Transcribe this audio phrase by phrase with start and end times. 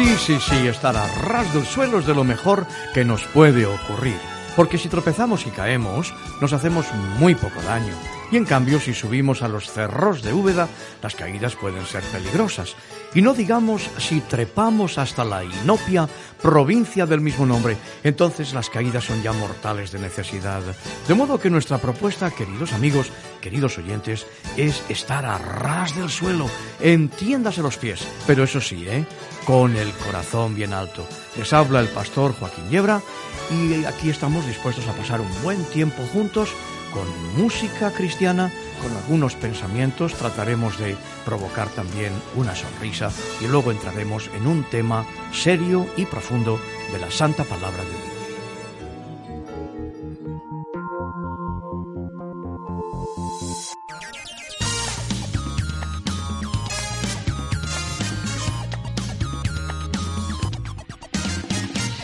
[0.00, 3.66] Sí, sí, sí, estar a ras del suelo es de lo mejor que nos puede
[3.66, 4.16] ocurrir.
[4.56, 6.86] Porque si tropezamos y caemos, nos hacemos
[7.18, 7.92] muy poco daño.
[8.32, 10.68] Y en cambio, si subimos a los cerros de Úbeda,
[11.02, 12.76] las caídas pueden ser peligrosas.
[13.12, 16.08] Y no digamos si trepamos hasta la Inopia,
[16.40, 20.62] provincia del mismo nombre, entonces las caídas son ya mortales de necesidad.
[21.08, 26.48] De modo que nuestra propuesta, queridos amigos, queridos oyentes, es estar a ras del suelo,
[26.80, 29.04] entiéndase los pies, pero eso sí, ¿eh?
[29.44, 31.04] con el corazón bien alto.
[31.36, 33.02] Les habla el pastor Joaquín Yebra
[33.50, 36.50] y aquí estamos dispuestos a pasar un buen tiempo juntos
[36.92, 37.06] con
[37.40, 38.50] música cristiana,
[38.82, 43.10] con algunos pensamientos, trataremos de provocar también una sonrisa
[43.40, 46.58] y luego entraremos en un tema serio y profundo
[46.92, 48.10] de la Santa Palabra de Dios.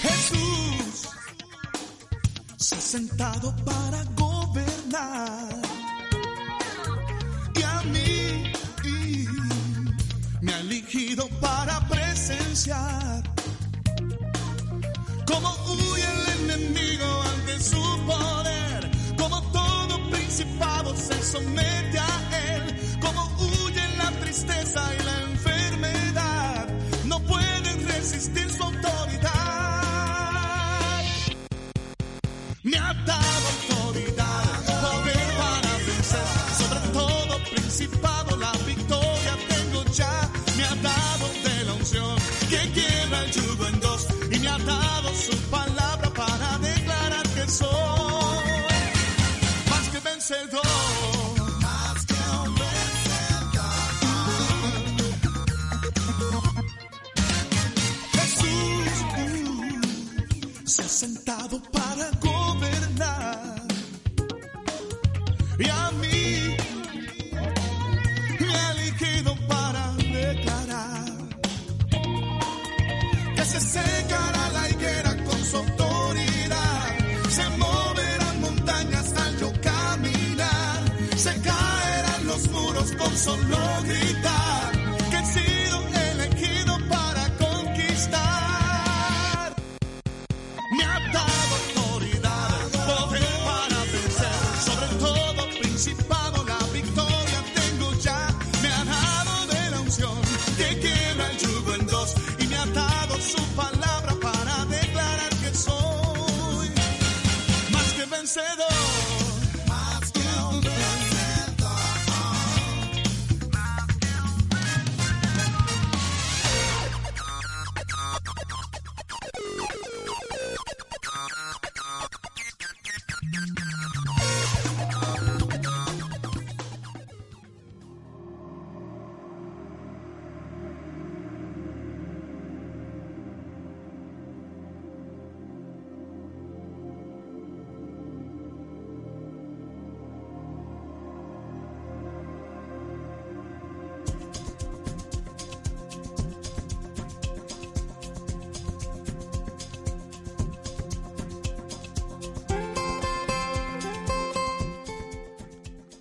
[0.03, 1.09] Jesús
[2.57, 4.16] se ha sentado para
[15.26, 18.90] Como huye el enemigo ante su poder.
[19.18, 21.75] Como todo principado se somete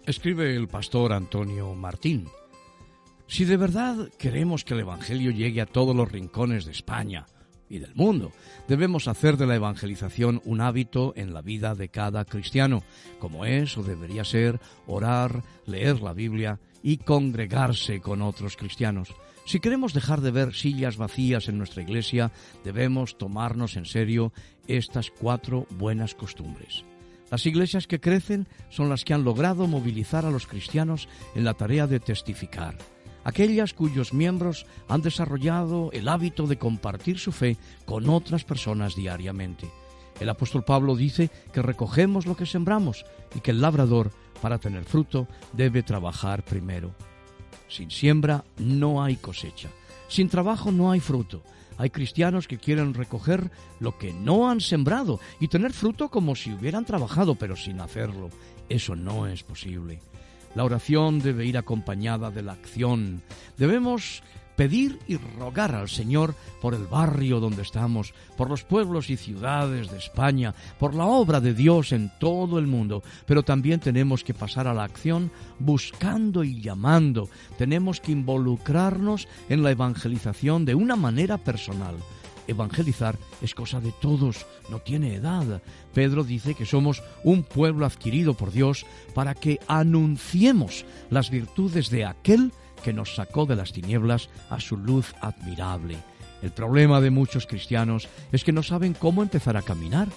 [0.06, 2.28] Escribe el pastor Antonio Martín.
[3.25, 7.25] Si de verdad queremos que el Evangelio llegue a todos los rincones de España
[7.69, 8.31] y del mundo,
[8.68, 12.84] debemos hacer de la evangelización un hábito en la vida de cada cristiano,
[13.18, 19.10] como es o debería ser orar, leer la Biblia y congregarse con otros cristianos.
[19.48, 22.31] Si queremos dejar de ver sillas vacías en nuestra iglesia,
[22.63, 24.34] debemos tomarnos en serio
[24.68, 26.86] estas cuatro buenas costumbres.
[27.31, 31.54] Las iglesias que crecen son las que han logrado movilizar a los cristianos en la
[31.54, 32.77] tarea de testificar.
[33.24, 39.68] Aquellas cuyos miembros han desarrollado el hábito de compartir su fe con otras personas diariamente.
[40.19, 43.06] El apóstol Pablo dice que recogemos lo que sembramos
[43.36, 44.12] y que el labrador,
[44.42, 46.92] para tener fruto, debe trabajar primero.
[47.68, 49.69] Sin siembra no hay cosecha.
[50.07, 51.42] Sin trabajo no hay fruto.
[51.77, 56.54] Hay cristianos que quieren recoger lo que no han sembrado y tener fruto como si
[56.54, 58.30] hubieran trabajado, pero sin hacerlo.
[58.69, 60.00] Eso no es posible.
[60.56, 63.22] La oración debe ir acompañada de la acción.
[63.57, 64.24] Debemos
[64.56, 69.92] pedir y rogar al Señor por el barrio donde estamos, por los pueblos y ciudades
[69.92, 74.34] de España, por la obra de Dios en todo el mundo, pero también tenemos que
[74.34, 80.96] pasar a la acción buscando y llamando, tenemos que involucrarnos en la evangelización de una
[80.96, 81.96] manera personal.
[82.48, 85.62] Evangelizar es cosa de todos, no tiene edad.
[85.94, 88.86] Pedro dice que somos un pueblo adquirido por Dios
[89.16, 94.77] para que anunciemos las virtudes de aquel que nos sacó de las tinieblas a su
[94.77, 95.97] luz admirable.
[96.41, 100.07] El problema de muchos cristianos es que no saben cómo empezar a caminar.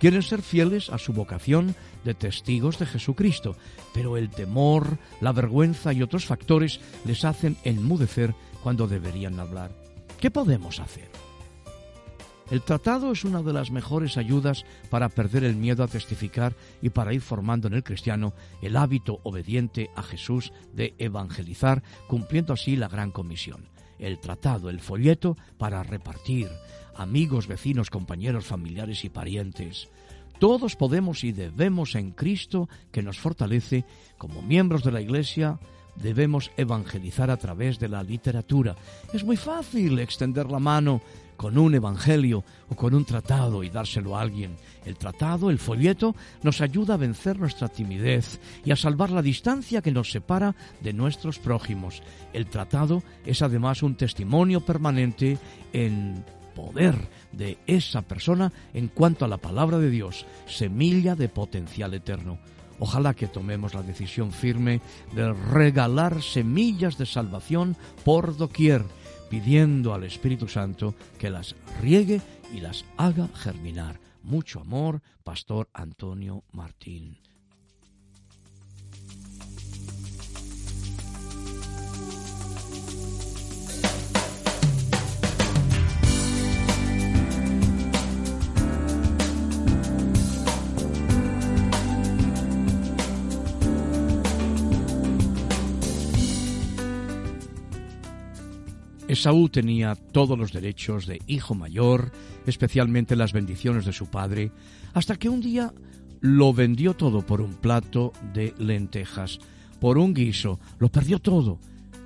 [0.00, 3.56] Quieren ser fieles a su vocación de testigos de Jesucristo,
[3.94, 9.70] pero el temor, la vergüenza y otros factores les hacen enmudecer cuando deberían hablar.
[10.20, 11.27] ¿Qué podemos hacer?
[12.50, 16.88] El tratado es una de las mejores ayudas para perder el miedo a testificar y
[16.88, 22.74] para ir formando en el cristiano el hábito obediente a Jesús de evangelizar, cumpliendo así
[22.74, 23.68] la gran comisión.
[23.98, 26.48] El tratado, el folleto para repartir,
[26.96, 29.88] amigos, vecinos, compañeros, familiares y parientes.
[30.38, 33.84] Todos podemos y debemos en Cristo, que nos fortalece,
[34.16, 35.58] como miembros de la Iglesia,
[35.96, 38.76] debemos evangelizar a través de la literatura.
[39.12, 41.02] Es muy fácil extender la mano
[41.38, 44.56] con un evangelio o con un tratado y dárselo a alguien.
[44.84, 49.80] El tratado, el folleto, nos ayuda a vencer nuestra timidez y a salvar la distancia
[49.80, 52.02] que nos separa de nuestros prójimos.
[52.32, 55.38] El tratado es además un testimonio permanente
[55.72, 56.24] en
[56.56, 56.96] poder
[57.30, 62.40] de esa persona en cuanto a la palabra de Dios, semilla de potencial eterno.
[62.80, 64.80] Ojalá que tomemos la decisión firme
[65.14, 68.84] de regalar semillas de salvación por doquier
[69.28, 72.20] pidiendo al Espíritu Santo que las riegue
[72.52, 74.00] y las haga germinar.
[74.22, 77.18] Mucho amor, Pastor Antonio Martín.
[99.08, 102.12] Esaú tenía todos los derechos de hijo mayor,
[102.46, 104.52] especialmente las bendiciones de su padre,
[104.92, 105.72] hasta que un día
[106.20, 109.38] lo vendió todo por un plato de lentejas,
[109.80, 111.58] por un guiso, lo perdió todo.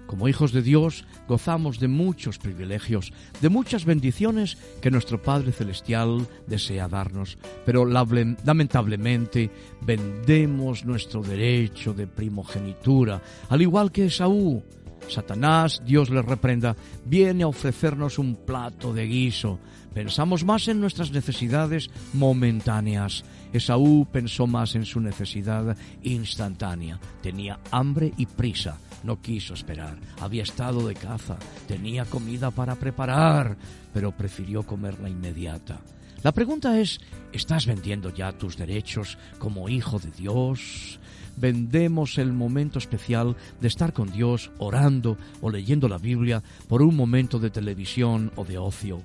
[0.07, 6.29] Como hijos de Dios gozamos de muchos privilegios, de muchas bendiciones que nuestro Padre Celestial
[6.47, 9.51] desea darnos, pero lamentablemente
[9.81, 14.63] vendemos nuestro derecho de primogenitura, al igual que Esaú.
[15.09, 19.59] Satanás, Dios le reprenda, viene a ofrecernos un plato de guiso.
[19.95, 23.25] Pensamos más en nuestras necesidades momentáneas.
[23.53, 26.99] Esaú pensó más en su necesidad instantánea.
[27.23, 28.79] Tenía hambre y prisa.
[29.03, 29.99] No quiso esperar.
[30.21, 31.37] Había estado de caza.
[31.67, 33.57] Tenía comida para preparar,
[33.93, 35.81] pero prefirió comerla inmediata.
[36.23, 37.01] La pregunta es,
[37.33, 41.01] ¿estás vendiendo ya tus derechos como hijo de Dios?
[41.43, 46.95] Vendemos el momento especial de estar con Dios orando o leyendo la Biblia por un
[46.95, 49.03] momento de televisión o de ocio.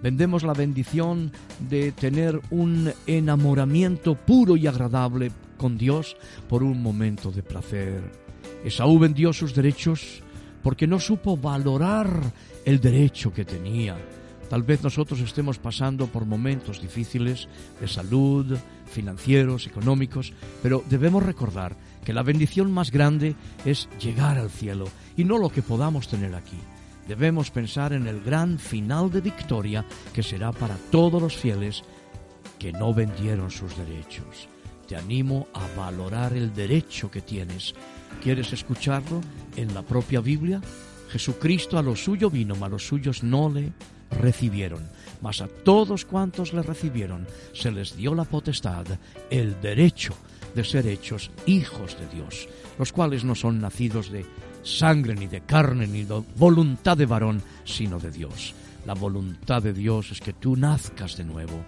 [0.00, 1.32] Vendemos la bendición
[1.68, 6.16] de tener un enamoramiento puro y agradable con Dios
[6.48, 8.00] por un momento de placer.
[8.64, 10.22] Esaú vendió sus derechos
[10.62, 12.32] porque no supo valorar
[12.64, 13.98] el derecho que tenía.
[14.48, 17.48] Tal vez nosotros estemos pasando por momentos difíciles
[17.80, 18.56] de salud,
[18.90, 20.32] financieros, económicos,
[20.62, 25.50] pero debemos recordar que la bendición más grande es llegar al cielo y no lo
[25.50, 26.58] que podamos tener aquí.
[27.08, 31.82] Debemos pensar en el gran final de victoria que será para todos los fieles
[32.58, 34.48] que no vendieron sus derechos.
[34.86, 37.74] Te animo a valorar el derecho que tienes.
[38.22, 39.20] ¿Quieres escucharlo
[39.56, 40.60] en la propia Biblia?
[41.10, 43.72] Jesucristo a lo suyo vino, mas los suyos no le
[44.10, 44.88] recibieron
[45.20, 48.86] mas a todos cuantos le recibieron se les dio la potestad,
[49.28, 50.14] el derecho
[50.54, 52.48] de ser hechos hijos de Dios,
[52.78, 54.24] los cuales no son nacidos de
[54.62, 58.54] sangre ni de carne ni de voluntad de varón, sino de Dios.
[58.86, 61.62] La voluntad de Dios es que tú nazcas de nuevo,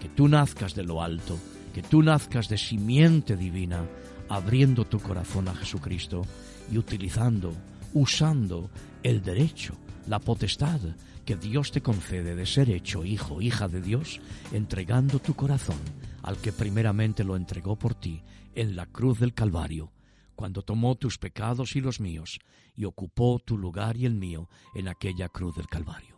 [0.00, 1.36] que tú nazcas de lo alto,
[1.74, 3.84] que tú nazcas de simiente divina,
[4.28, 6.22] abriendo tu corazón a Jesucristo
[6.70, 7.52] y utilizando,
[7.92, 8.70] usando
[9.02, 9.74] el derecho,
[10.06, 10.80] la potestad
[11.24, 14.20] que Dios te concede de ser hecho hijo, hija de Dios,
[14.52, 15.78] entregando tu corazón
[16.22, 18.22] al que primeramente lo entregó por ti
[18.54, 19.92] en la cruz del Calvario.
[20.34, 22.40] cuando tomó tus pecados y los míos,
[22.74, 26.11] y ocupó tu lugar y el mío en aquella cruz del Calvario.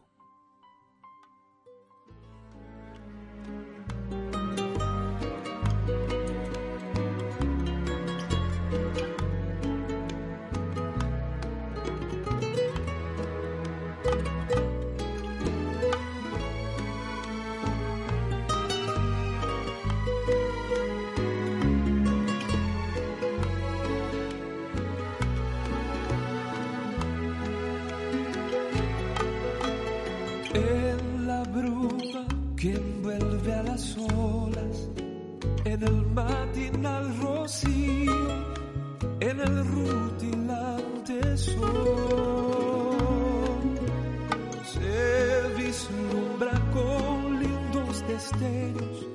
[32.65, 34.89] Que envuelve a las olas,
[35.67, 38.15] en el matinal rocío,
[39.21, 41.61] en el rutilante sol,
[44.65, 49.09] se vislumbra con lindos destellos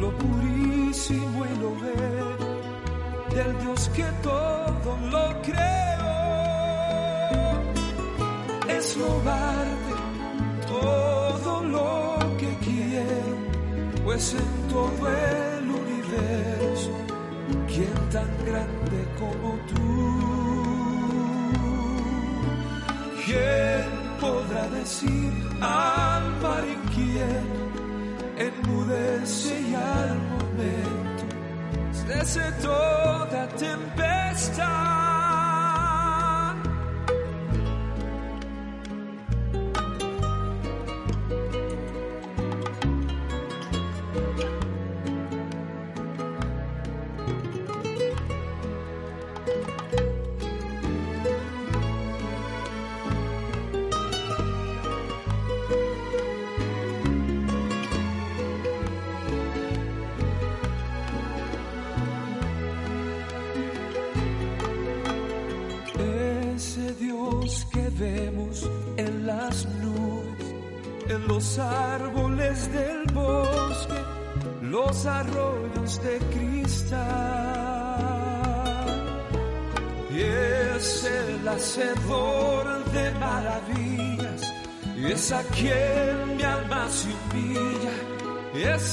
[0.00, 2.36] lo purísimo y lo bello
[3.36, 5.62] del Dios que todo lo creó.
[8.68, 9.94] Es robarte
[10.66, 12.13] todo lo
[14.04, 16.90] pues en todo el universo,
[17.66, 19.84] ¿quién tan grande como tú?
[23.24, 23.84] ¿Quién
[24.20, 27.64] podrá decir al mar inquieto,
[28.36, 31.24] enmudece y al momento
[31.92, 35.13] cese toda tempestad?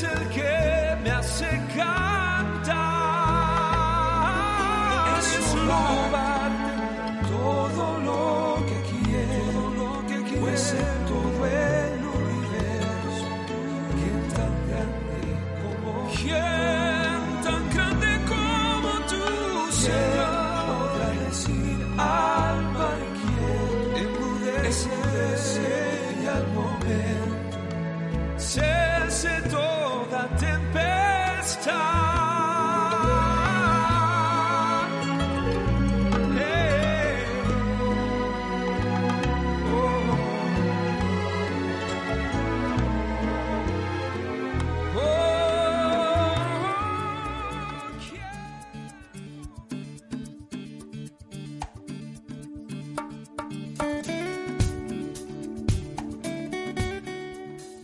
[0.03, 0.50] Y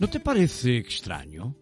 [0.00, 1.56] ¿No te parece extraño?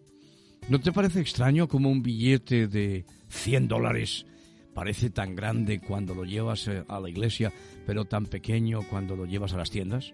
[0.69, 4.27] ¿No te parece extraño como un billete de 100 dólares
[4.75, 7.51] parece tan grande cuando lo llevas eh, a la iglesia,
[7.87, 10.13] pero tan pequeño cuando lo llevas a las tiendas?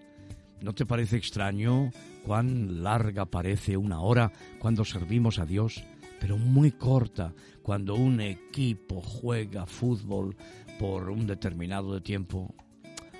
[0.62, 1.90] ¿No te parece extraño
[2.24, 5.84] cuán larga parece una hora cuando servimos a Dios,
[6.18, 10.34] pero muy corta cuando un equipo juega fútbol
[10.78, 12.54] por un determinado tiempo?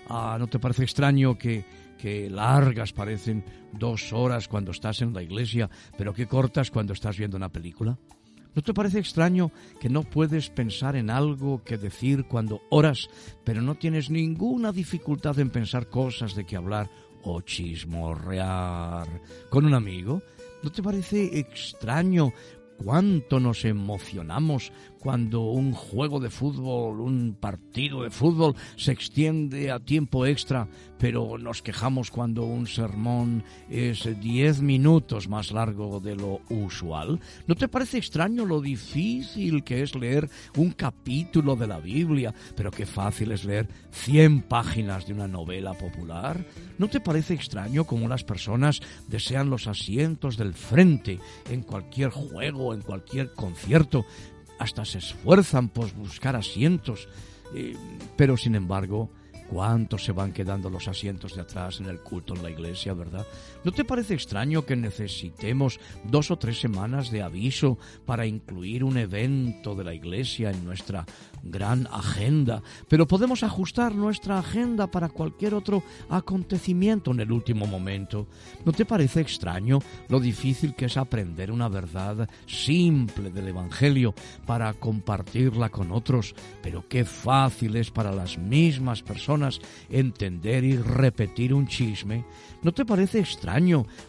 [0.09, 1.65] Ah, ¿no te parece extraño que,
[1.97, 7.17] que largas parecen dos horas cuando estás en la iglesia, pero que cortas cuando estás
[7.19, 7.99] viendo una película?
[8.55, 13.09] ¿No te parece extraño que no puedes pensar en algo que decir cuando oras,
[13.43, 16.89] pero no tienes ninguna dificultad en pensar cosas de que hablar
[17.25, 19.09] o chismorrear
[19.51, 20.23] con un amigo?
[20.63, 22.33] ¿No te parece extraño
[22.77, 24.73] cuánto nos emocionamos
[25.05, 30.67] cuando un juego de fútbol, un partido de fútbol se extiende a tiempo extra,
[30.99, 37.21] pero nos quejamos cuando un sermón es diez minutos más largo de lo usual?
[37.47, 42.71] ¿No te parece extraño lo difícil que es leer un capítulo de la Biblia, pero
[42.71, 46.47] qué fácil es leer cien páginas de una novela popular?
[46.79, 51.21] ¿No te parece extraño cómo las personas desean los asientos del frente
[51.51, 54.07] en cualquier juego, en cualquier concierto,
[54.65, 57.09] hasta se esfuerzan por buscar asientos,
[57.55, 57.77] eh,
[58.17, 59.11] pero sin embargo
[59.49, 63.27] ¿Cuántos se van quedando los asientos de atrás en el culto en la iglesia, verdad?
[63.65, 68.99] ¿No te parece extraño que necesitemos dos o tres semanas de aviso para incluir un
[68.99, 71.07] evento de la iglesia en nuestra
[71.43, 72.63] gran agenda?
[72.91, 78.29] Pero podemos ajustar nuestra agenda para cualquier otro acontecimiento en el último momento.
[78.67, 79.79] ¿No te parece extraño
[80.11, 86.35] lo difícil que es aprender una verdad simple del Evangelio para compartirla con otros?
[86.63, 92.27] Pero qué fácil es para las mismas personas entender y repetir un chisme.
[92.63, 93.54] ¿No te parece extraño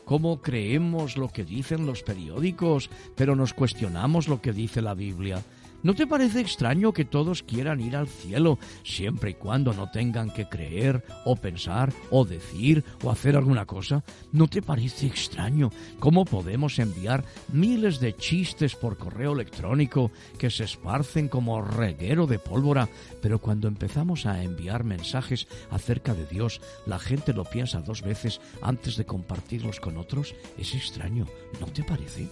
[0.06, 5.44] cómo creemos lo que dicen los periódicos, pero nos cuestionamos lo que dice la Biblia?
[5.86, 10.32] ¿No te parece extraño que todos quieran ir al cielo siempre y cuando no tengan
[10.32, 14.04] que creer o pensar o decir o hacer alguna cosa?
[14.32, 17.24] ¿No te parece extraño cómo podemos enviar
[17.54, 22.90] miles de chistes por correo electrónico que se esparcen como reguero de pólvora,
[23.22, 28.42] pero cuando empezamos a enviar mensajes acerca de Dios, la gente lo piensa dos veces
[28.64, 30.34] antes de compartirlos con otros?
[30.58, 31.28] Es extraño,
[31.60, 32.28] ¿no te parece?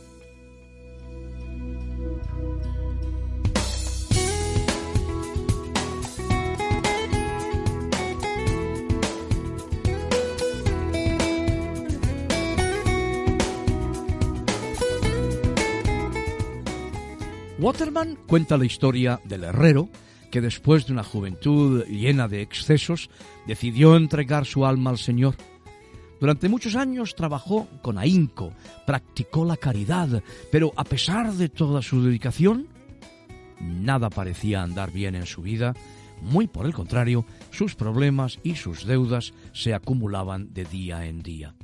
[17.63, 19.88] Waterman cuenta la historia del herrero
[20.29, 23.10] que después de una juventud llena de excesos
[23.48, 25.36] decidió entregar su alma al Señor.
[26.20, 28.51] Durante muchos años trabajó con ahínco,
[28.86, 32.67] practicó la caridad, pero a pesar de toda su dedicación,
[33.62, 35.74] nada parecía andar bien en su vida,
[36.22, 41.55] muy por el contrario, sus problemas y sus deudas se acumulaban de día en día.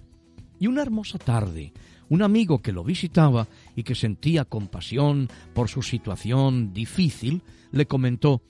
[0.59, 1.73] Y una hermosa tarde,
[2.09, 3.47] un amigo que lo visitaba
[3.79, 8.41] y que sentía compasión por su situación difícil, le comentó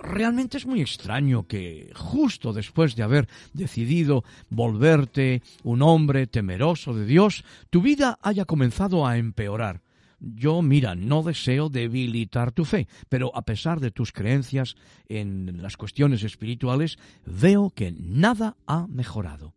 [0.00, 7.04] Realmente es muy extraño que, justo después de haber decidido volverte un hombre temeroso de
[7.04, 9.82] Dios, tu vida haya comenzado a empeorar.
[10.20, 14.76] Yo, mira, no deseo debilitar tu fe, pero a pesar de tus creencias
[15.08, 16.96] en las cuestiones espirituales,
[17.26, 19.54] veo que nada ha mejorado.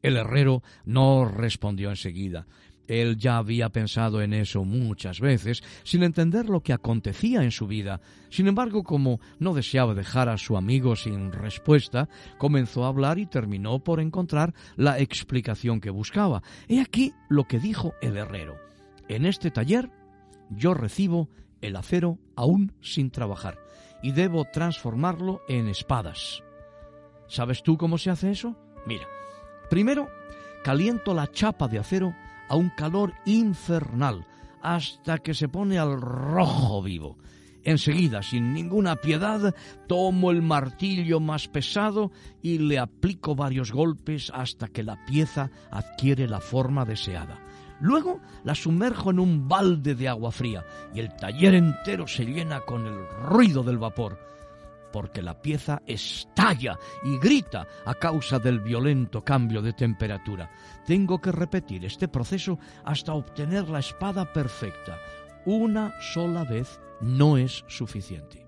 [0.00, 2.46] El herrero no respondió enseguida.
[2.88, 7.66] Él ya había pensado en eso muchas veces, sin entender lo que acontecía en su
[7.66, 8.00] vida.
[8.30, 13.26] Sin embargo, como no deseaba dejar a su amigo sin respuesta, comenzó a hablar y
[13.26, 16.42] terminó por encontrar la explicación que buscaba.
[16.68, 18.56] He aquí lo que dijo el herrero.
[19.08, 19.90] En este taller
[20.50, 21.28] yo recibo
[21.60, 23.58] el acero aún sin trabajar
[24.02, 26.42] y debo transformarlo en espadas.
[27.28, 28.56] ¿Sabes tú cómo se hace eso?
[28.84, 29.06] Mira,
[29.72, 30.10] Primero,
[30.62, 32.14] caliento la chapa de acero
[32.52, 34.26] a un calor infernal
[34.60, 37.16] hasta que se pone al rojo vivo.
[37.64, 39.54] Enseguida, sin ninguna piedad,
[39.86, 42.12] tomo el martillo más pesado
[42.42, 47.40] y le aplico varios golpes hasta que la pieza adquiere la forma deseada.
[47.80, 50.62] Luego la sumerjo en un balde de agua fría
[50.94, 54.31] y el taller entero se llena con el ruido del vapor
[54.92, 60.50] porque la pieza estalla y grita a causa del violento cambio de temperatura.
[60.86, 64.98] Tengo que repetir este proceso hasta obtener la espada perfecta.
[65.44, 68.46] Una sola vez no es suficiente.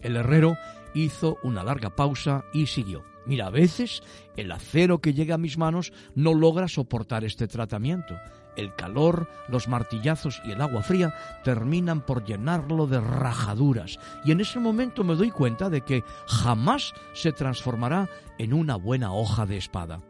[0.00, 0.56] El herrero
[0.94, 3.04] hizo una larga pausa y siguió.
[3.24, 4.02] Mira, a veces
[4.36, 8.16] el acero que llega a mis manos no logra soportar este tratamiento.
[8.56, 14.40] El calor, los martillazos y el agua fría terminan por llenarlo de rajaduras y en
[14.40, 19.56] ese momento me doy cuenta de que jamás se transformará en una buena hoja de
[19.56, 20.00] espada.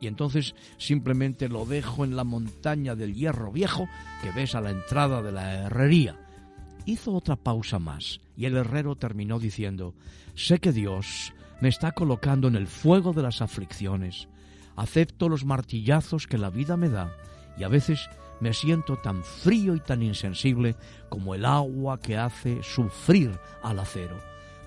[0.00, 3.88] Y entonces simplemente lo dejo en la montaña del hierro viejo
[4.22, 6.18] que ves a la entrada de la herrería.
[6.84, 9.94] Hizo otra pausa más y el herrero terminó diciendo,
[10.34, 14.28] sé que Dios me está colocando en el fuego de las aflicciones.
[14.76, 17.14] Acepto los martillazos que la vida me da
[17.56, 18.08] y a veces
[18.40, 20.76] me siento tan frío y tan insensible
[21.08, 24.18] como el agua que hace sufrir al acero.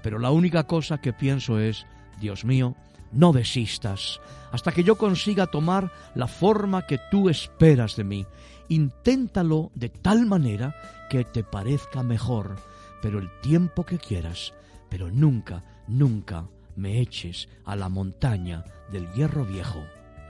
[0.02, 1.86] Pero la única cosa que pienso es,
[2.19, 2.76] Dios mío,
[3.12, 4.19] no desistas
[4.52, 8.26] hasta que yo consiga tomar la forma que tú esperas de mí.
[8.69, 10.76] Inténtalo de tal manera
[11.10, 12.56] que te parezca mejor,
[13.02, 14.54] pero el tiempo que quieras,
[14.89, 19.84] pero nunca, nunca me eches a la montaña del hierro viejo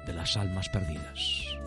[0.06, 1.58] de las almas perdidas.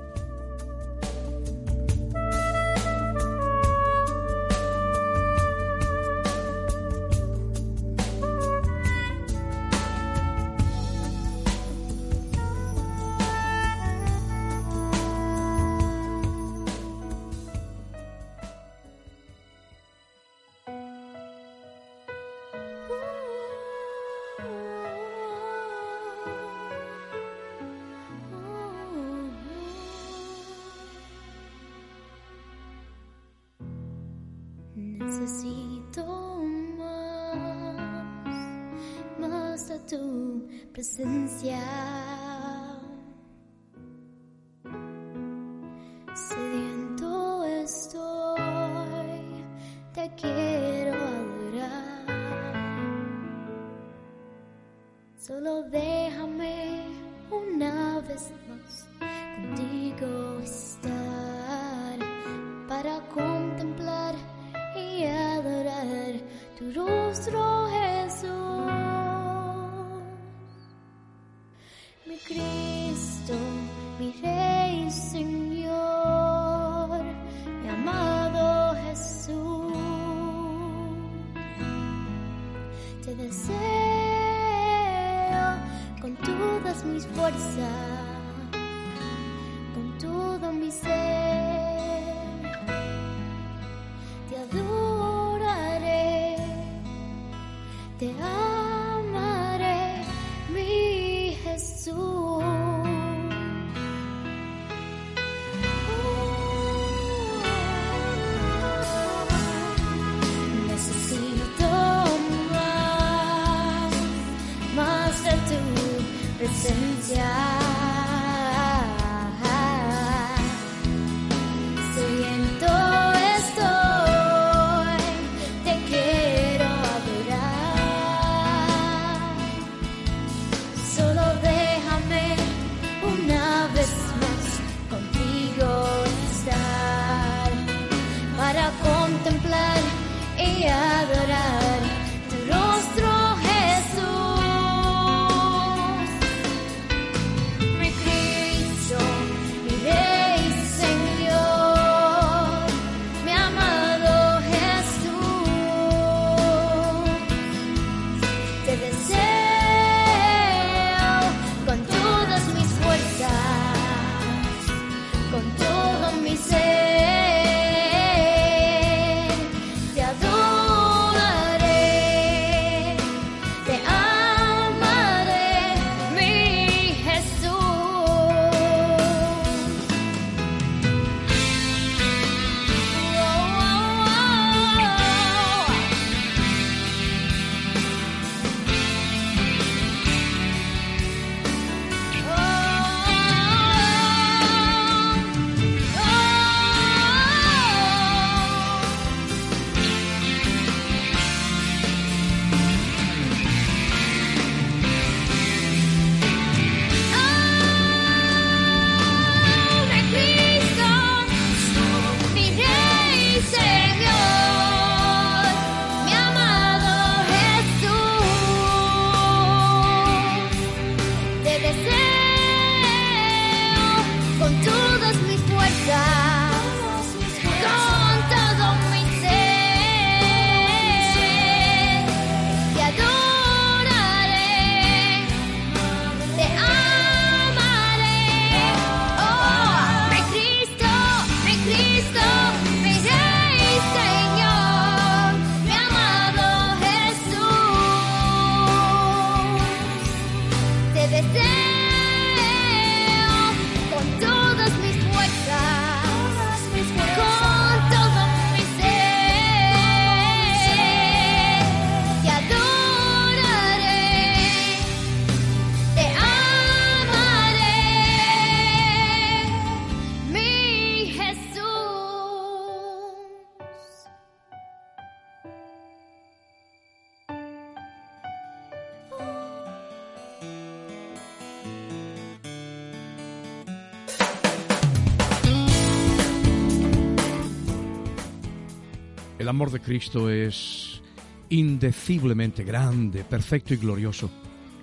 [289.50, 291.02] Amor de Cristo es
[291.48, 294.30] indeciblemente grande, perfecto y glorioso.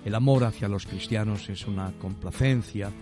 [0.04, 2.92] El amor hacia los cristianos es una complacencia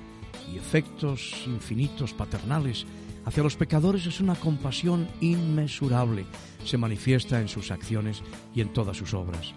[0.53, 2.87] y efectos infinitos paternales.
[3.25, 6.25] Hacia los pecadores es una compasión inmesurable.
[6.65, 8.23] Se manifiesta en sus acciones
[8.55, 9.53] y en todas sus obras.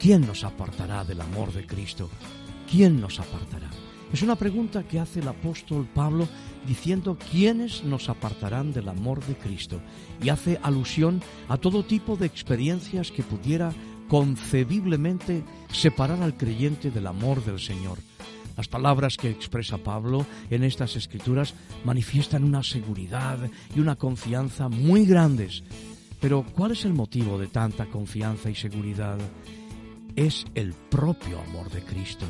[0.00, 2.10] ¿Quién nos apartará del amor de Cristo?
[2.68, 3.70] ¿Quién nos apartará?
[4.14, 6.28] Es una pregunta que hace el apóstol Pablo
[6.68, 9.80] diciendo quiénes nos apartarán del amor de Cristo
[10.22, 13.72] y hace alusión a todo tipo de experiencias que pudiera
[14.08, 17.98] concebiblemente separar al creyente del amor del Señor.
[18.56, 23.40] Las palabras que expresa Pablo en estas escrituras manifiestan una seguridad
[23.74, 25.64] y una confianza muy grandes.
[26.20, 29.18] Pero ¿cuál es el motivo de tanta confianza y seguridad?
[30.16, 32.26] es el propio amor de Cristo,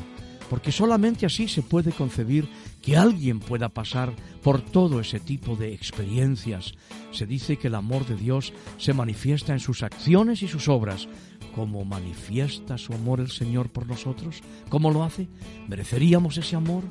[0.49, 2.47] porque solamente así se puede concebir
[2.81, 6.73] que alguien pueda pasar por todo ese tipo de experiencias.
[7.11, 11.07] Se dice que el amor de Dios se manifiesta en sus acciones y sus obras.
[11.55, 14.41] ¿Cómo manifiesta su amor el Señor por nosotros?
[14.69, 15.27] ¿Cómo lo hace?
[15.67, 16.83] ¿Mereceríamos ese amor?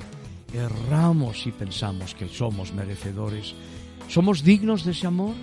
[0.53, 3.53] Erramos si pensamos que somos merecedores.
[4.07, 5.35] ¿Somos dignos de ese amor?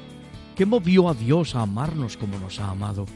[0.57, 3.07] ¿Qué movió a Dios a amarnos como nos ha amado?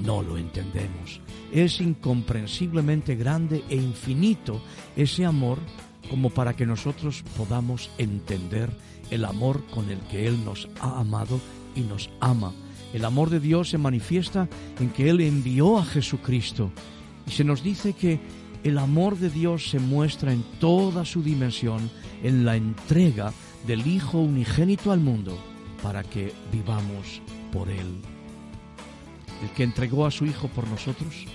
[0.00, 1.20] No lo entendemos.
[1.52, 4.62] Es incomprensiblemente grande e infinito
[4.96, 5.58] ese amor
[6.10, 8.70] como para que nosotros podamos entender
[9.10, 11.40] el amor con el que Él nos ha amado
[11.76, 12.52] y nos ama.
[12.92, 14.48] El amor de Dios se manifiesta
[14.80, 16.70] en que Él envió a Jesucristo.
[17.26, 18.20] Y se nos dice que
[18.64, 21.90] el amor de Dios se muestra en toda su dimensión
[22.22, 23.32] en la entrega
[23.66, 25.38] del Hijo unigénito al mundo
[25.82, 27.20] para que vivamos
[27.52, 28.11] por Él.
[29.42, 31.26] El que entregó a su Hijo por nosotros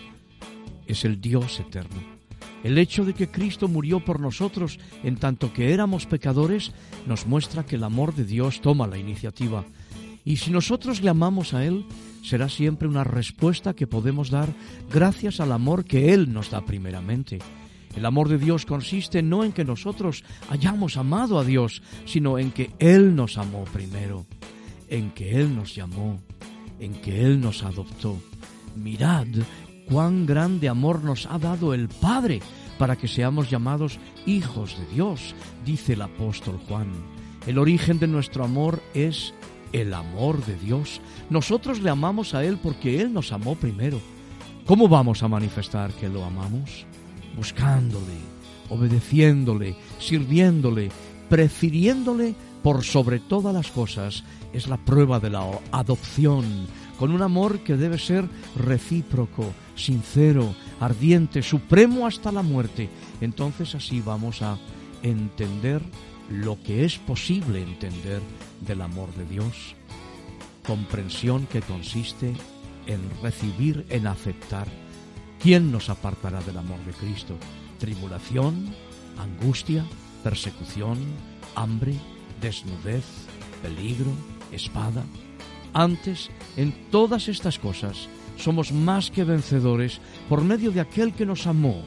[0.87, 2.01] es el Dios eterno.
[2.63, 6.71] El hecho de que Cristo murió por nosotros en tanto que éramos pecadores
[7.05, 9.65] nos muestra que el amor de Dios toma la iniciativa.
[10.25, 11.85] Y si nosotros le amamos a Él,
[12.23, 14.49] será siempre una respuesta que podemos dar
[14.91, 17.39] gracias al amor que Él nos da primeramente.
[17.95, 22.51] El amor de Dios consiste no en que nosotros hayamos amado a Dios, sino en
[22.51, 24.25] que Él nos amó primero,
[24.89, 26.19] en que Él nos llamó,
[26.79, 28.17] en que Él nos adoptó.
[28.75, 29.27] Mirad
[29.89, 32.41] cuán grande amor nos ha dado el Padre
[32.77, 35.35] para que seamos llamados hijos de Dios,
[35.65, 36.91] dice el apóstol Juan.
[37.47, 39.33] El origen de nuestro amor es
[39.73, 41.01] el amor de Dios.
[41.29, 43.99] Nosotros le amamos a Él porque Él nos amó primero.
[44.65, 46.85] ¿Cómo vamos a manifestar que lo amamos?
[47.35, 48.17] Buscándole,
[48.69, 50.89] obedeciéndole, sirviéndole,
[51.29, 54.23] prefiriéndole por sobre todas las cosas.
[54.53, 61.43] Es la prueba de la adopción, con un amor que debe ser recíproco, sincero, ardiente,
[61.43, 62.89] supremo hasta la muerte.
[63.21, 64.57] Entonces así vamos a
[65.03, 65.81] entender
[66.29, 68.21] lo que es posible entender
[68.62, 69.75] del amor de Dios.
[70.65, 72.33] Comprensión que consiste
[72.88, 74.67] en recibir, en aceptar.
[75.39, 77.36] ¿Quién nos apartará del amor de Cristo?
[77.79, 78.73] Tribulación,
[79.19, 79.86] angustia,
[80.23, 80.97] persecución,
[81.55, 81.93] hambre,
[82.41, 83.05] desnudez,
[83.62, 84.12] peligro,
[84.51, 85.03] espada.
[85.73, 88.07] Antes, en todas estas cosas,
[88.38, 91.83] somos más que vencedores por medio de aquel que nos amó,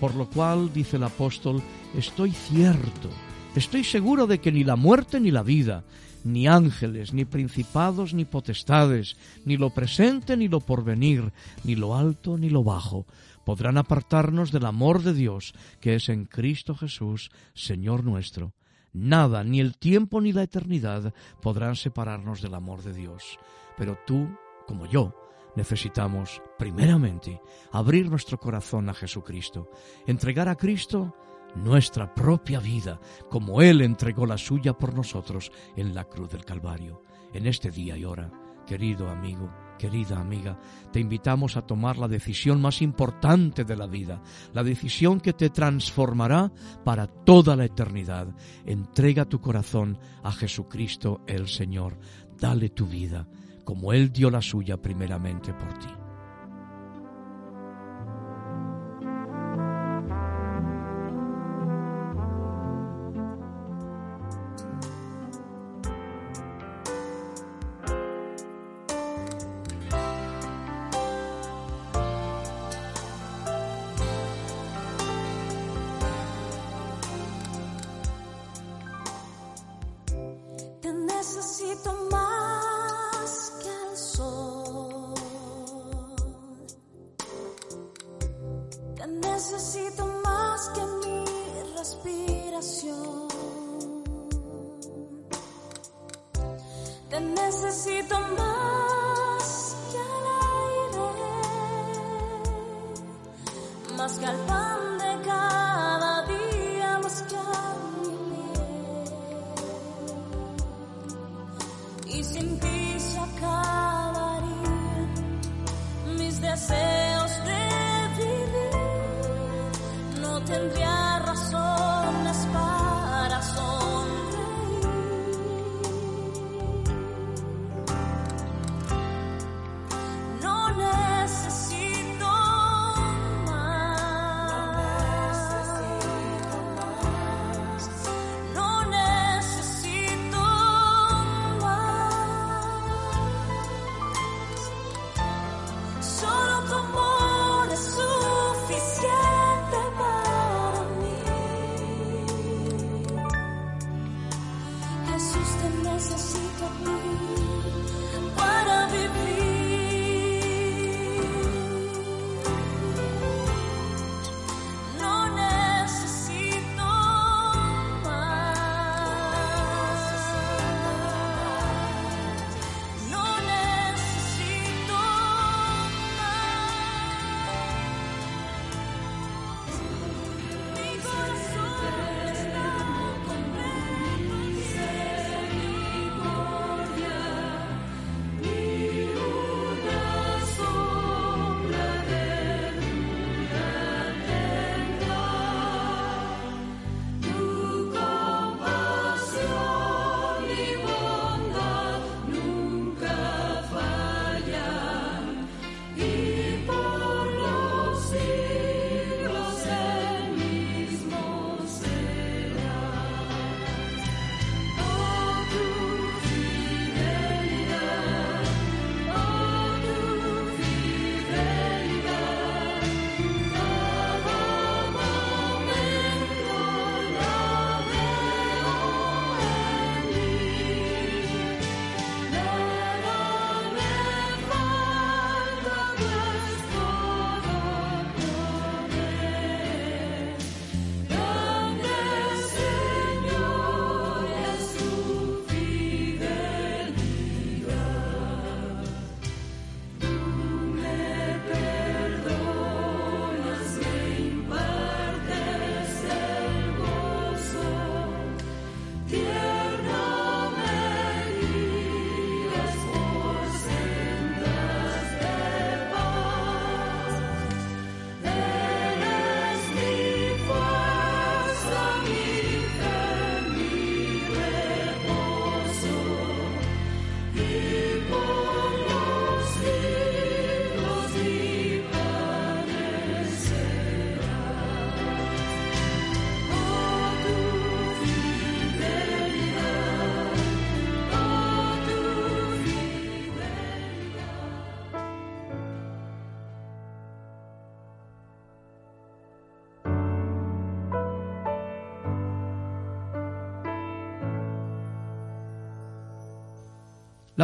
[0.00, 1.62] por lo cual, dice el apóstol,
[1.96, 3.10] estoy cierto,
[3.54, 5.84] estoy seguro de que ni la muerte ni la vida,
[6.24, 11.32] ni ángeles, ni principados, ni potestades, ni lo presente, ni lo porvenir,
[11.64, 13.06] ni lo alto, ni lo bajo,
[13.44, 18.52] podrán apartarnos del amor de Dios, que es en Cristo Jesús, Señor nuestro.
[18.94, 23.38] Nada, ni el tiempo ni la eternidad podrán separarnos del amor de Dios.
[23.76, 24.28] Pero tú,
[24.68, 25.12] como yo,
[25.56, 27.40] necesitamos, primeramente,
[27.72, 29.68] abrir nuestro corazón a Jesucristo,
[30.06, 31.12] entregar a Cristo
[31.56, 37.02] nuestra propia vida, como Él entregó la suya por nosotros en la cruz del Calvario.
[37.32, 38.30] En este día y hora,
[38.64, 40.58] querido amigo, querida amiga,
[40.92, 45.50] te invitamos a tomar la decisión más importante de la vida, la decisión que te
[45.50, 46.52] transformará
[46.84, 48.28] para toda la eternidad.
[48.64, 51.98] Entrega tu corazón a Jesucristo el Señor,
[52.38, 53.28] dale tu vida,
[53.64, 56.03] como Él dio la suya primeramente por ti.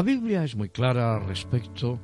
[0.00, 2.00] La Biblia es muy clara respecto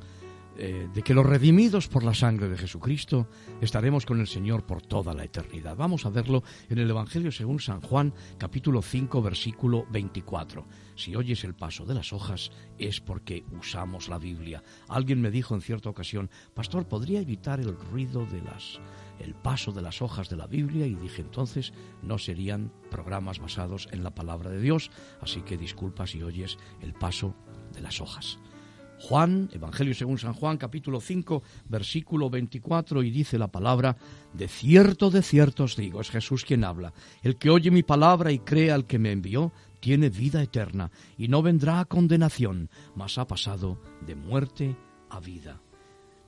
[0.55, 3.27] eh, de que los redimidos por la sangre de Jesucristo
[3.59, 5.75] estaremos con el Señor por toda la eternidad.
[5.75, 10.67] Vamos a verlo en el Evangelio según San Juan, capítulo 5, versículo 24.
[10.95, 14.61] Si oyes el paso de las hojas es porque usamos la Biblia.
[14.89, 18.79] Alguien me dijo en cierta ocasión, Pastor, ¿podría evitar el ruido de las
[19.19, 23.87] el paso de las hojas de la Biblia y dije entonces no serían programas basados
[23.91, 27.33] en la palabra de Dios, así que disculpa si oyes el paso
[27.77, 28.39] de las hojas.
[28.99, 33.95] Juan, Evangelio según San Juan, capítulo 5, versículo 24, y dice la palabra,
[34.33, 38.31] de cierto, de cierto os digo, es Jesús quien habla, el que oye mi palabra
[38.31, 43.19] y cree al que me envió, tiene vida eterna, y no vendrá a condenación, mas
[43.19, 44.75] ha pasado de muerte
[45.09, 45.61] a vida.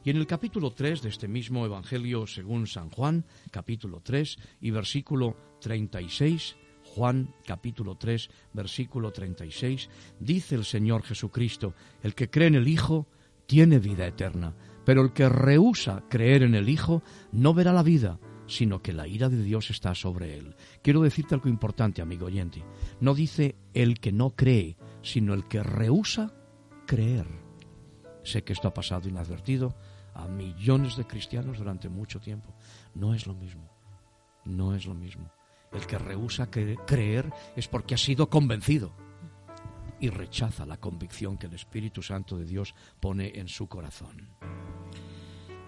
[0.04, 4.72] Y en el capítulo 3 de este mismo Evangelio según San Juan, capítulo 3 y
[4.72, 6.56] versículo 36,
[6.96, 11.74] Juan capítulo 3, versículo 36, dice el Señor Jesucristo,
[12.04, 13.08] el que cree en el Hijo
[13.46, 18.20] tiene vida eterna, pero el que rehúsa creer en el Hijo no verá la vida,
[18.48, 20.56] sino que la ira de Dios está sobre él.
[20.82, 22.64] Quiero decirte algo importante, amigo oyente.
[23.00, 26.34] No dice el que no cree, sino el que rehúsa
[26.88, 27.28] creer.
[28.24, 29.76] Sé que esto ha pasado inadvertido
[30.16, 32.54] a millones de cristianos durante mucho tiempo.
[32.96, 33.70] No es lo mismo.
[34.46, 35.32] No es lo mismo.
[35.72, 38.92] El que rehúsa cre- creer es porque ha sido convencido
[40.00, 44.30] y rechaza la convicción que el Espíritu Santo de Dios pone en su corazón.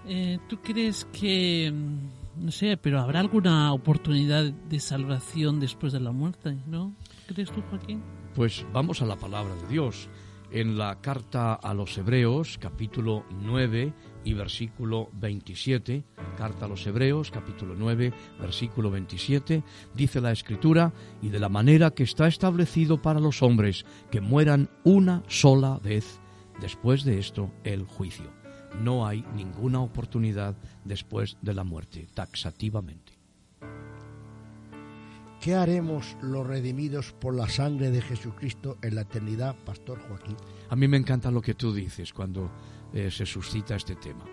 [0.07, 5.99] Eh, ¿Tú crees que, mm, no sé, pero habrá alguna oportunidad de salvación después de
[5.99, 6.95] la muerte, no?
[7.27, 8.01] ¿Crees tú, Joaquín?
[8.33, 10.09] Pues vamos a la palabra de Dios.
[10.49, 13.93] En la carta a los Hebreos, capítulo 9
[14.23, 16.03] y versículo 27,
[16.37, 19.63] carta a los Hebreos, capítulo 9, versículo 27,
[19.93, 24.69] dice la Escritura, y de la manera que está establecido para los hombres, que mueran
[24.83, 26.19] una sola vez,
[26.59, 28.31] después de esto el juicio.
[28.81, 30.55] No hay ninguna oportunidad
[30.85, 33.21] después de la muerte, taxativamente.
[35.41, 40.37] ¿Qué haremos los redimidos por la sangre de Jesucristo en la eternidad, Pastor Joaquín?
[40.69, 42.51] A mí me encanta lo que tú dices cuando
[42.93, 44.25] eh, se suscita este tema.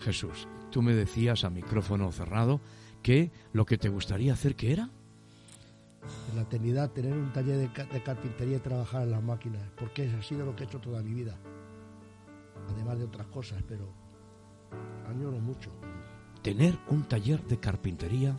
[0.00, 2.60] Jesús, tú me decías a micrófono cerrado
[3.02, 4.88] que lo que te gustaría hacer, ¿qué era?
[6.30, 9.62] En la eternidad tener un taller de, ca- de carpintería y trabajar en las máquinas,
[9.76, 11.36] porque eso ha sido lo que he hecho toda mi vida.
[12.74, 13.88] Además de otras cosas, pero
[15.08, 15.70] añoro mucho.
[16.42, 18.36] Tener un taller de carpintería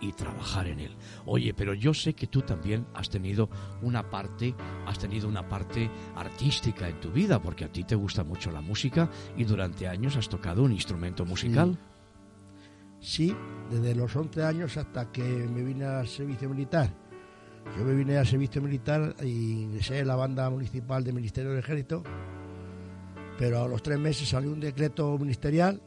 [0.00, 0.96] y trabajar en él.
[1.24, 3.48] Oye, pero yo sé que tú también has tenido
[3.82, 4.54] una parte,
[4.86, 8.60] has tenido una parte artística en tu vida, porque a ti te gusta mucho la
[8.60, 11.78] música y durante años has tocado un instrumento musical.
[13.00, 13.34] Sí,
[13.70, 16.90] desde los 11 años hasta que me vine al servicio militar.
[17.76, 21.58] Yo me vine al servicio militar y ingresé en la banda municipal del Ministerio del
[21.58, 22.02] Ejército,
[23.38, 25.82] pero a los tres meses salió un decreto ministerial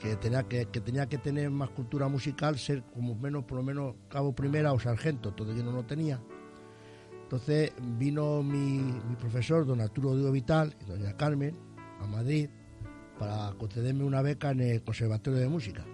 [0.00, 3.62] que tenía que, que tenía que tener más cultura musical, ser como menos, por lo
[3.62, 6.20] menos cabo primera o sargento, todo yo no lo tenía.
[7.22, 8.80] Entonces vino mi,
[9.20, 11.56] profesor, don Arturo Diego Vital y doña Carmen,
[12.00, 12.48] a Madrid,
[13.18, 15.84] para concederme una beca en el Conservatorio de Música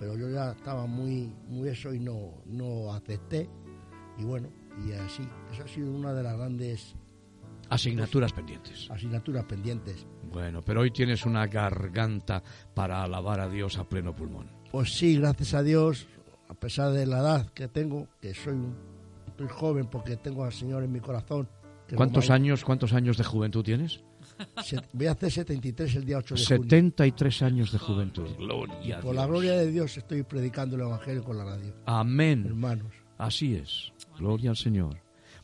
[0.00, 3.50] pero yo ya estaba muy, muy eso y no, no acepté.
[4.16, 4.48] Y bueno,
[4.82, 6.96] y así, esa ha sido una de las grandes
[7.70, 8.90] Asignaturas pendientes.
[8.90, 10.06] asignaturas pendientes.
[10.30, 12.42] Bueno, pero hoy tienes una garganta
[12.74, 14.50] para alabar a Dios a pleno pulmón.
[14.70, 16.06] Pues sí, gracias a Dios,
[16.48, 18.76] a pesar de la edad que tengo, que soy, un-
[19.38, 21.48] soy joven porque tengo al Señor en mi corazón.
[21.96, 24.00] ¿Cuántos más- años, cuántos años de juventud tienes?
[24.62, 26.62] se- voy a hacer 73 el día 8 de junio.
[26.62, 28.28] 73 años de juventud.
[28.38, 31.74] Gloria a Por la gloria de Dios estoy predicando el Evangelio con la radio.
[31.86, 32.44] Amén.
[32.46, 33.92] Hermanos, Así es.
[34.18, 34.96] Gloria al Señor.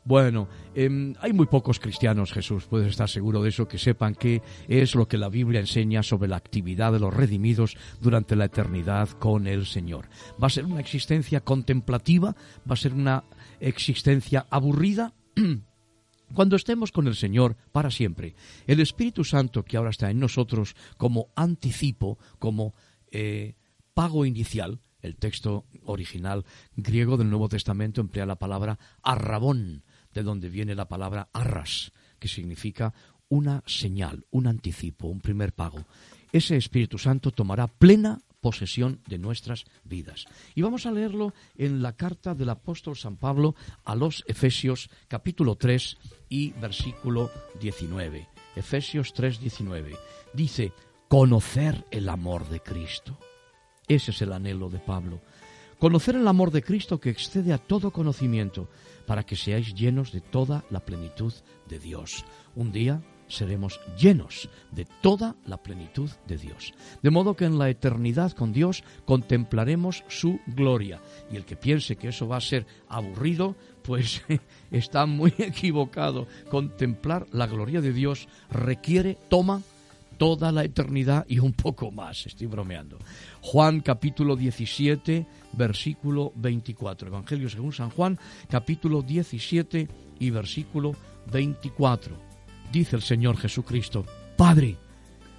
[0.06, 4.40] Bueno, em, hay muy pocos cristianos, Jesús, puedes estar seguro de eso, que sepan qué
[4.68, 9.08] es lo que la Biblia enseña sobre la actividad de los redimidos durante la eternidad
[9.08, 10.08] con el Señor.
[10.40, 12.36] ¿Va a ser una existencia contemplativa?
[12.70, 13.24] ¿Va a ser una
[13.58, 15.12] existencia aburrida?
[16.34, 18.36] Cuando estemos con el Señor para siempre,
[18.68, 22.74] el Espíritu Santo que ahora está en nosotros como anticipo, como
[23.10, 23.56] eh,
[23.92, 26.44] pago inicial, el texto original
[26.76, 29.84] griego del Nuevo Testamento emplea la palabra arrabón,
[30.16, 32.94] de donde viene la palabra arras, que significa
[33.28, 35.84] una señal, un anticipo, un primer pago.
[36.32, 40.24] Ese Espíritu Santo tomará plena posesión de nuestras vidas.
[40.54, 43.54] Y vamos a leerlo en la carta del apóstol San Pablo
[43.84, 45.98] a los Efesios capítulo 3
[46.28, 48.28] y versículo 19.
[48.54, 49.96] Efesios 3, 19.
[50.32, 50.72] Dice,
[51.08, 53.18] conocer el amor de Cristo.
[53.86, 55.20] Ese es el anhelo de Pablo.
[55.78, 58.68] Conocer el amor de Cristo que excede a todo conocimiento,
[59.06, 61.32] para que seáis llenos de toda la plenitud
[61.68, 62.24] de Dios.
[62.54, 66.72] Un día seremos llenos de toda la plenitud de Dios.
[67.02, 71.00] De modo que en la eternidad con Dios contemplaremos su gloria.
[71.30, 74.22] Y el que piense que eso va a ser aburrido, pues
[74.70, 76.26] está muy equivocado.
[76.48, 79.62] Contemplar la gloria de Dios requiere, toma
[80.16, 82.26] toda la eternidad y un poco más.
[82.26, 82.98] Estoy bromeando.
[83.42, 87.08] Juan capítulo 17, versículo 24.
[87.08, 89.88] Evangelio según San Juan, capítulo 17
[90.20, 90.94] y versículo
[91.32, 92.26] 24
[92.72, 94.04] dice el Señor Jesucristo,
[94.36, 94.76] Padre,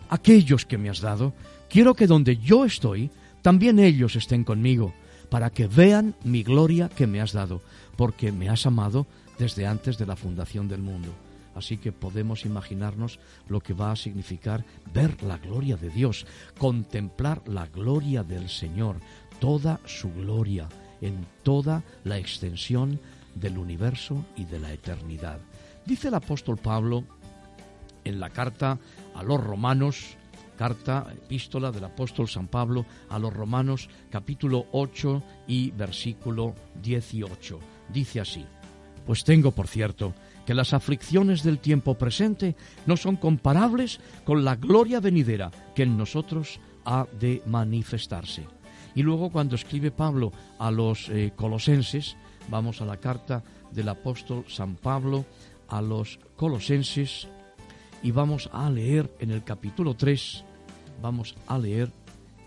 [0.09, 1.33] aquellos que me has dado,
[1.69, 3.11] quiero que donde yo estoy,
[3.41, 4.93] también ellos estén conmigo,
[5.29, 7.61] para que vean mi gloria que me has dado,
[7.95, 9.07] porque me has amado
[9.37, 11.13] desde antes de la fundación del mundo.
[11.53, 14.63] Así que podemos imaginarnos lo que va a significar
[14.93, 16.25] ver la gloria de Dios,
[16.57, 18.97] contemplar la gloria del Señor,
[19.39, 20.67] toda su gloria
[21.01, 22.99] en toda la extensión
[23.35, 25.39] del universo y de la eternidad.
[25.85, 27.03] Dice el apóstol Pablo
[28.03, 28.79] en la carta
[29.15, 30.17] a los romanos,
[30.57, 37.59] carta, epístola del apóstol San Pablo a los romanos, capítulo 8 y versículo 18.
[37.93, 38.45] Dice así,
[39.05, 40.13] pues tengo por cierto
[40.45, 45.97] que las aflicciones del tiempo presente no son comparables con la gloria venidera que en
[45.97, 48.56] nosotros ha de manifestarse.
[48.95, 52.15] Y luego cuando escribe Pablo a los eh, colosenses,
[52.49, 55.25] vamos a la carta del apóstol San Pablo
[55.67, 57.27] a los colosenses,
[58.03, 60.43] y vamos a leer en el capítulo 3,
[61.01, 61.91] vamos a leer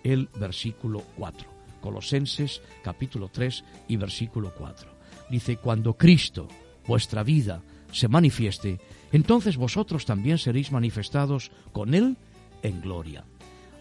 [0.05, 1.49] el versículo 4.
[1.81, 4.91] Colosenses capítulo 3 y versículo 4.
[5.31, 6.49] Dice, cuando Cristo,
[6.87, 7.63] vuestra vida,
[7.93, 8.81] se manifieste,
[9.13, 12.17] entonces vosotros también seréis manifestados con Él
[12.63, 13.25] en gloria.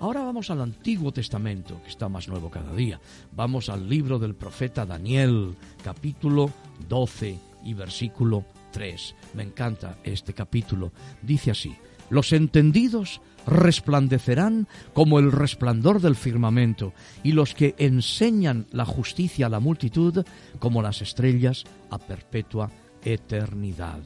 [0.01, 3.01] Ahora vamos al Antiguo Testamento, que está más nuevo cada día.
[3.33, 6.51] Vamos al libro del profeta Daniel, capítulo
[6.87, 9.15] 12 y versículo 3.
[9.33, 10.93] Me encanta este capítulo.
[11.21, 11.75] Dice así,
[12.09, 19.49] los entendidos resplandecerán como el resplandor del firmamento, y los que enseñan la justicia a
[19.49, 20.25] la multitud
[20.59, 22.71] como las estrellas a perpetua
[23.03, 23.99] eternidad.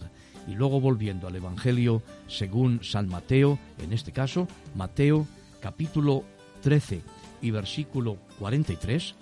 [0.47, 5.27] Y luego volviendo al Evangelio según San Mateo, en este caso, Mateo
[5.63, 6.25] capítulo
[6.61, 7.01] 13
[7.41, 9.15] y versículo 43,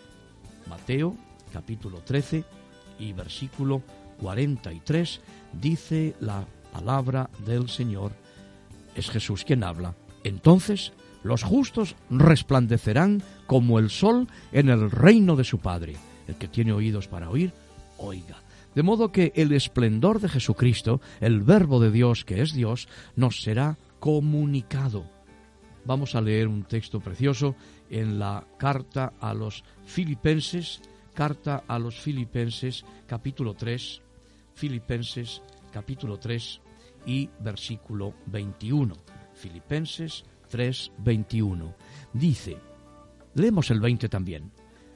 [0.68, 1.16] Mateo
[1.54, 2.44] capítulo 13
[2.98, 3.84] y versículo
[4.20, 5.22] 43
[5.54, 8.14] dice la palabra del Señor,
[8.96, 9.94] es Jesús quien habla.
[10.24, 15.96] Entonces los justos resplandecerán como el sol en el reino de su Padre.
[16.28, 17.54] El que tiene oídos para oír,
[18.00, 18.42] oiga.
[18.74, 23.44] De modo que el esplendor de Jesucristo, el Verbo de Dios que es Dios, nos
[23.44, 25.21] será comunicado.
[25.86, 27.56] Vamos a leer un texto precioso
[27.90, 30.82] en la carta a los filipenses,
[31.14, 34.02] carta a los filipenses capítulo 3,
[34.54, 36.62] Filipenses capítulo 3
[37.06, 38.96] y versículo 21.
[39.34, 41.76] Filipenses 3, 21.
[42.14, 42.58] Dice,
[43.34, 44.52] leemos el 20 también,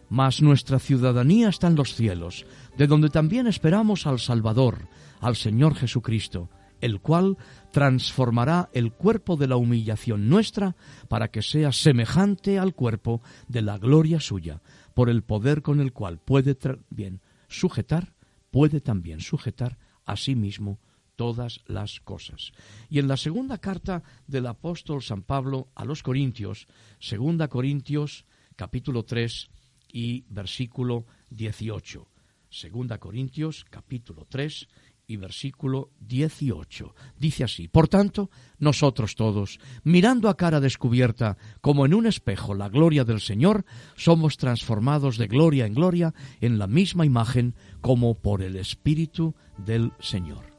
[0.10, 2.46] mas nuestra ciudadanía está en los cielos,
[2.78, 4.88] de donde también esperamos al Salvador,
[5.20, 6.50] al Señor Jesucristo,
[6.82, 7.38] el cual
[7.72, 10.76] transformará el cuerpo de la humillación nuestra
[11.08, 14.62] para que sea semejante al cuerpo de la gloria suya,
[14.94, 16.58] por el poder con el cual puede
[16.90, 18.16] bien sujetar
[18.56, 20.80] puede también sujetar a sí mismo
[21.18, 22.54] todas las cosas.
[22.90, 26.66] Y en la segunda carta del apóstol San Pablo a los Corintios,
[26.98, 28.24] segunda Corintios
[28.56, 29.50] capítulo 3
[29.92, 32.08] y versículo 18.
[32.50, 34.70] Segunda Corintios capítulo 3
[35.08, 36.96] y versículo 18.
[37.18, 38.30] Dice así, Por tanto,
[38.60, 44.38] nosotros todos, mirando a cara descubierta, como en un espejo, la gloria del Señor, somos
[44.38, 50.56] transformados de gloria en gloria en la misma imagen como por el Espíritu del Señor.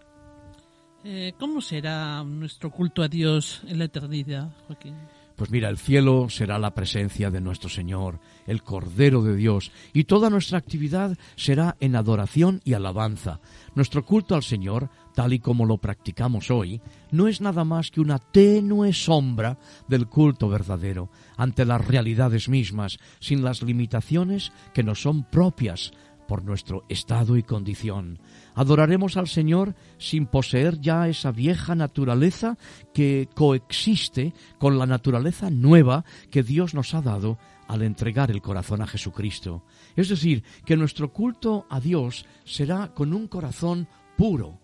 [1.05, 4.97] Eh, ¿Cómo será nuestro culto a Dios en la eternidad, Joaquín?
[5.37, 10.05] Pues mira, el cielo será la presencia de nuestro Señor, el Cordero de Dios, y
[10.05, 13.41] toda nuestra actividad será en adoración y alabanza.
[13.75, 16.81] Nuestro culto al Señor, tal y como lo practicamos hoy,
[17.11, 19.59] no es nada más que una tenue sombra
[19.89, 25.93] del culto verdadero, ante las realidades mismas, sin las limitaciones que nos son propias
[26.27, 28.19] por nuestro estado y condición.
[28.57, 32.57] Adoraremos al Señor sin poseer ya esa vieja naturaleza
[32.95, 37.39] que coexiste con la naturaleza nueva que Dios nos ha dado
[37.69, 39.63] al entregar el corazón a Jesucristo.
[39.95, 44.59] Es decir, que nuestro culto a Dios será con un corazón puro,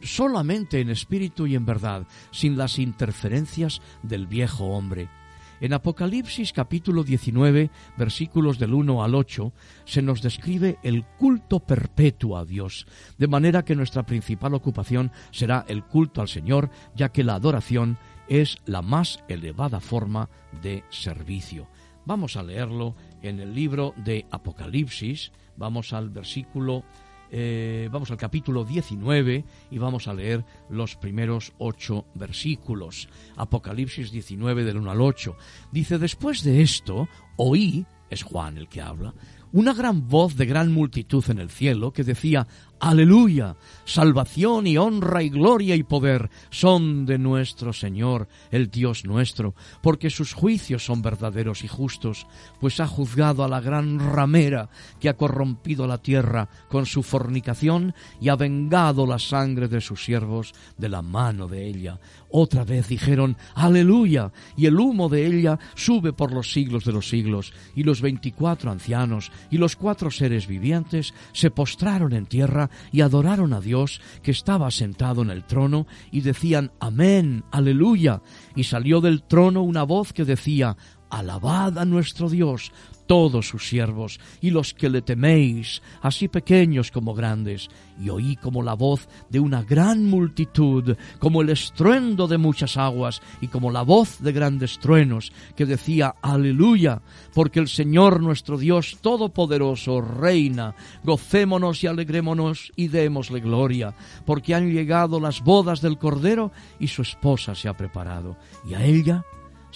[0.00, 5.10] solamente en espíritu y en verdad, sin las interferencias del viejo hombre.
[5.58, 9.52] En Apocalipsis capítulo 19, versículos del 1 al 8,
[9.86, 12.86] se nos describe el culto perpetuo a Dios,
[13.16, 17.96] de manera que nuestra principal ocupación será el culto al Señor, ya que la adoración
[18.28, 20.28] es la más elevada forma
[20.60, 21.66] de servicio.
[22.04, 26.84] Vamos a leerlo en el libro de Apocalipsis, vamos al versículo
[27.30, 33.08] eh, vamos al capítulo 19 y vamos a leer los primeros ocho versículos.
[33.36, 35.36] Apocalipsis 19 del 1 al 8.
[35.72, 39.14] Dice, después de esto, oí, es Juan el que habla,
[39.52, 42.46] una gran voz de gran multitud en el cielo que decía,
[42.78, 43.56] Aleluya,
[43.86, 50.10] salvación y honra y gloria y poder son de nuestro Señor, el Dios nuestro, porque
[50.10, 52.26] sus juicios son verdaderos y justos,
[52.60, 54.68] pues ha juzgado a la gran ramera
[55.00, 60.04] que ha corrompido la tierra con su fornicación y ha vengado la sangre de sus
[60.04, 61.98] siervos de la mano de ella.
[62.28, 67.08] Otra vez dijeron, Aleluya, y el humo de ella sube por los siglos de los
[67.08, 73.00] siglos, y los veinticuatro ancianos y los cuatro seres vivientes se postraron en tierra y
[73.00, 78.22] adoraron a Dios que estaba sentado en el trono y decían Amén, aleluya.
[78.54, 80.76] Y salió del trono una voz que decía
[81.10, 82.72] Alabad a nuestro Dios,
[83.06, 87.68] todos sus siervos, y los que le teméis, así pequeños como grandes.
[87.98, 93.22] Y oí como la voz de una gran multitud, como el estruendo de muchas aguas,
[93.40, 97.02] y como la voz de grandes truenos, que decía, Aleluya,
[97.34, 100.74] porque el Señor nuestro Dios Todopoderoso reina.
[101.04, 103.94] Gocémonos y alegrémonos y démosle gloria,
[104.24, 108.36] porque han llegado las bodas del Cordero, y su esposa se ha preparado.
[108.68, 109.24] Y a ella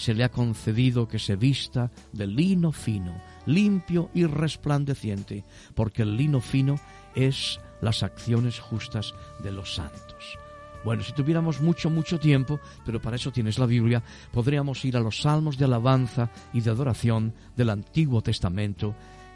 [0.00, 5.44] se le ha concedido que se vista de lino fino, limpio y resplandeciente,
[5.74, 6.76] porque el lino fino
[7.14, 10.38] es las acciones justas de los santos.
[10.86, 15.00] Bueno, si tuviéramos mucho, mucho tiempo, pero para eso tienes la Biblia, podríamos ir a
[15.00, 18.94] los salmos de alabanza y de adoración del Antiguo Testamento,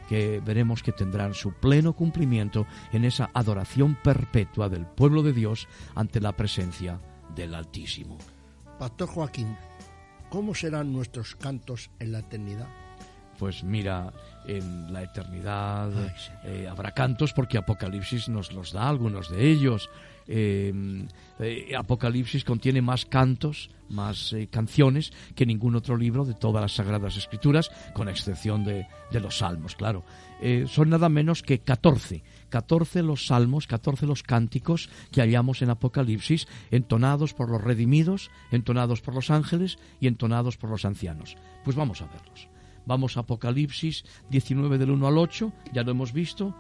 [0.09, 5.69] que veremos que tendrán su pleno cumplimiento en esa adoración perpetua del pueblo de Dios
[5.95, 7.03] ante la presencia
[7.35, 8.17] del Altísimo.
[8.79, 9.57] Pastor Joaquín,
[10.29, 12.69] ¿cómo serán nuestros cantos en la eternidad?
[13.39, 14.13] Pues mira,
[14.47, 16.13] en la eternidad Ay,
[16.45, 19.91] eh, habrá cantos porque Apocalipsis nos los da algunos de ellos.
[20.27, 20.73] Eh,
[21.39, 26.73] eh, Apocalipsis contiene más cantos, más eh, canciones que ningún otro libro de todas las
[26.73, 30.05] Sagradas Escrituras, con excepción de, de los Salmos, claro.
[30.41, 32.23] Eh, son nada menos que 14.
[32.51, 39.01] 14 los salmos, 14 los cánticos que hallamos en Apocalipsis, entonados por los redimidos, entonados
[39.01, 41.37] por los ángeles y entonados por los ancianos.
[41.65, 42.49] Pues vamos a verlos.
[42.87, 46.55] Vamos a Apocalipsis 19 del 1 al 8, ya lo hemos visto,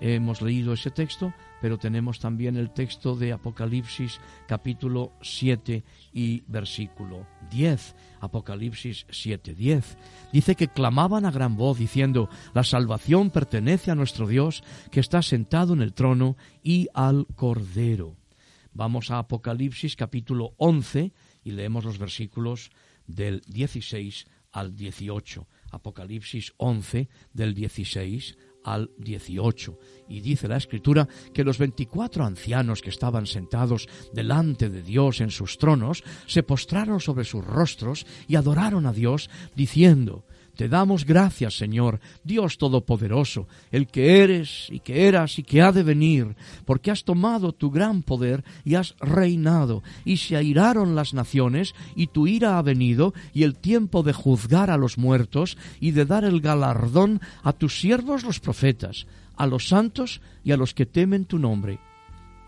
[0.00, 5.82] hemos leído ese texto, pero tenemos también el texto de Apocalipsis capítulo 7
[6.12, 7.94] y versículo 10.
[8.20, 9.96] Apocalipsis 7, 10.
[10.32, 15.22] Dice que clamaban a gran voz diciendo, la salvación pertenece a nuestro Dios que está
[15.22, 18.16] sentado en el trono y al Cordero.
[18.72, 21.12] Vamos a Apocalipsis capítulo 11
[21.44, 22.70] y leemos los versículos
[23.06, 25.46] del 16 al 18.
[25.70, 29.78] Apocalipsis 11 del 16 al 18.
[30.08, 35.30] Y dice la escritura que los 24 ancianos que estaban sentados delante de Dios en
[35.30, 40.24] sus tronos se postraron sobre sus rostros y adoraron a Dios diciendo,
[40.56, 45.72] te damos gracias, Señor, Dios Todopoderoso, el que eres y que eras y que ha
[45.72, 51.14] de venir, porque has tomado tu gran poder y has reinado, y se airaron las
[51.14, 55.90] naciones, y tu ira ha venido, y el tiempo de juzgar a los muertos, y
[55.90, 60.74] de dar el galardón a tus siervos los profetas, a los santos y a los
[60.74, 61.78] que temen tu nombre,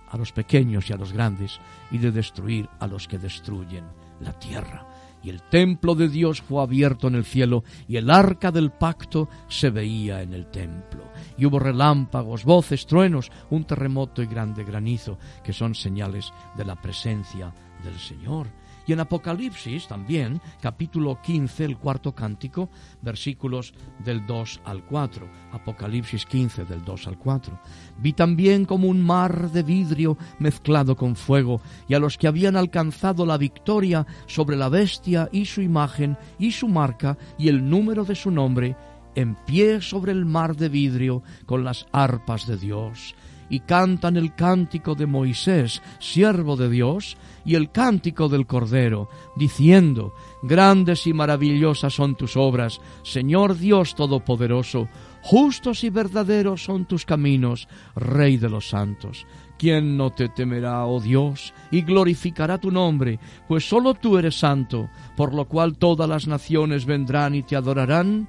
[0.08, 1.58] a los pequeños y a los grandes,
[1.90, 3.84] y de destruir a los que destruyen
[4.20, 4.95] la tierra
[5.26, 9.28] y el templo de Dios fue abierto en el cielo, y el arca del pacto
[9.48, 11.02] se veía en el templo.
[11.36, 16.80] Y hubo relámpagos, voces, truenos, un terremoto y grande granizo, que son señales de la
[16.80, 17.52] presencia
[17.82, 18.46] del Señor.
[18.86, 22.70] Y en Apocalipsis también, capítulo 15, el cuarto cántico,
[23.02, 23.74] versículos
[24.04, 25.28] del 2 al 4.
[25.52, 27.60] Apocalipsis 15, del 2 al 4.
[27.98, 32.56] Vi también como un mar de vidrio mezclado con fuego, y a los que habían
[32.56, 38.04] alcanzado la victoria sobre la bestia y su imagen y su marca y el número
[38.04, 38.76] de su nombre,
[39.16, 43.16] en pie sobre el mar de vidrio con las arpas de Dios
[43.48, 50.12] y cantan el cántico de Moisés, siervo de Dios, y el cántico del Cordero, diciendo,
[50.42, 54.88] Grandes y maravillosas son tus obras, Señor Dios Todopoderoso,
[55.22, 59.26] justos y verdaderos son tus caminos, Rey de los santos.
[59.58, 63.18] ¿Quién no te temerá, oh Dios, y glorificará tu nombre?
[63.48, 68.28] Pues solo tú eres santo, por lo cual todas las naciones vendrán y te adorarán,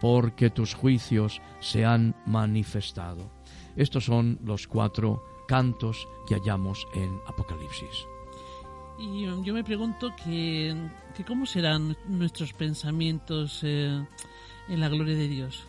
[0.00, 3.35] porque tus juicios se han manifestado.
[3.76, 8.06] Estos son los cuatro cantos que hallamos en Apocalipsis.
[8.98, 10.74] Y um, yo me pregunto que,
[11.14, 14.04] que cómo serán nuestros pensamientos eh,
[14.68, 15.66] en la gloria de Dios.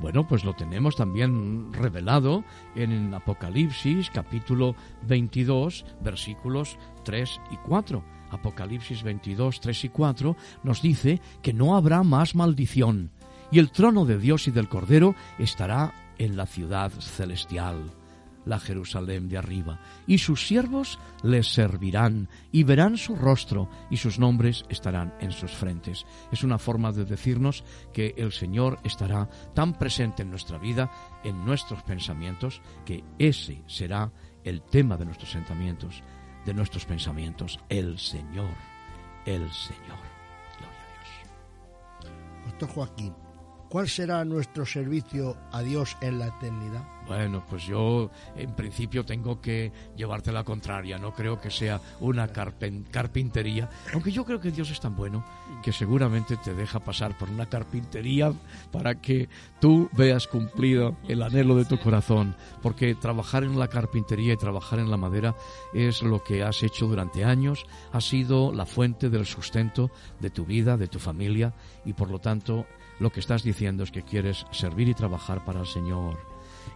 [0.00, 2.44] Bueno, pues lo tenemos también revelado
[2.76, 8.04] en Apocalipsis capítulo 22 versículos 3 y 4.
[8.30, 13.10] Apocalipsis 22, 3 y 4 nos dice que no habrá más maldición
[13.50, 17.92] y el trono de Dios y del Cordero estará en la ciudad celestial
[18.48, 24.18] la Jerusalén de arriba, y sus siervos les servirán, y verán su rostro, y sus
[24.18, 26.06] nombres estarán en sus frentes.
[26.32, 27.62] Es una forma de decirnos
[27.92, 30.90] que el Señor estará tan presente en nuestra vida,
[31.24, 34.10] en nuestros pensamientos, que ese será
[34.44, 36.02] el tema de nuestros sentimientos,
[36.46, 38.54] de nuestros pensamientos, el Señor,
[39.26, 39.98] el Señor.
[40.56, 42.46] Gloria a Dios.
[42.46, 43.14] Doctor Joaquín,
[43.68, 46.84] ¿cuál será nuestro servicio a Dios en la eternidad?
[47.08, 50.98] Bueno, pues yo en principio tengo que llevarte la contraria.
[50.98, 55.24] No creo que sea una carpintería, aunque yo creo que Dios es tan bueno
[55.62, 58.32] que seguramente te deja pasar por una carpintería
[58.70, 62.36] para que tú veas cumplido el anhelo de tu corazón.
[62.62, 65.34] Porque trabajar en la carpintería y trabajar en la madera
[65.72, 69.90] es lo que has hecho durante años, ha sido la fuente del sustento
[70.20, 71.54] de tu vida, de tu familia
[71.86, 72.66] y por lo tanto
[72.98, 76.18] lo que estás diciendo es que quieres servir y trabajar para el Señor.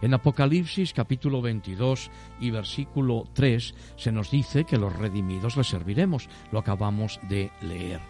[0.01, 2.09] En Apocalipsis capítulo 22
[2.39, 6.27] y versículo 3 se nos dice que los redimidos les serviremos.
[6.51, 8.01] Lo acabamos de leer.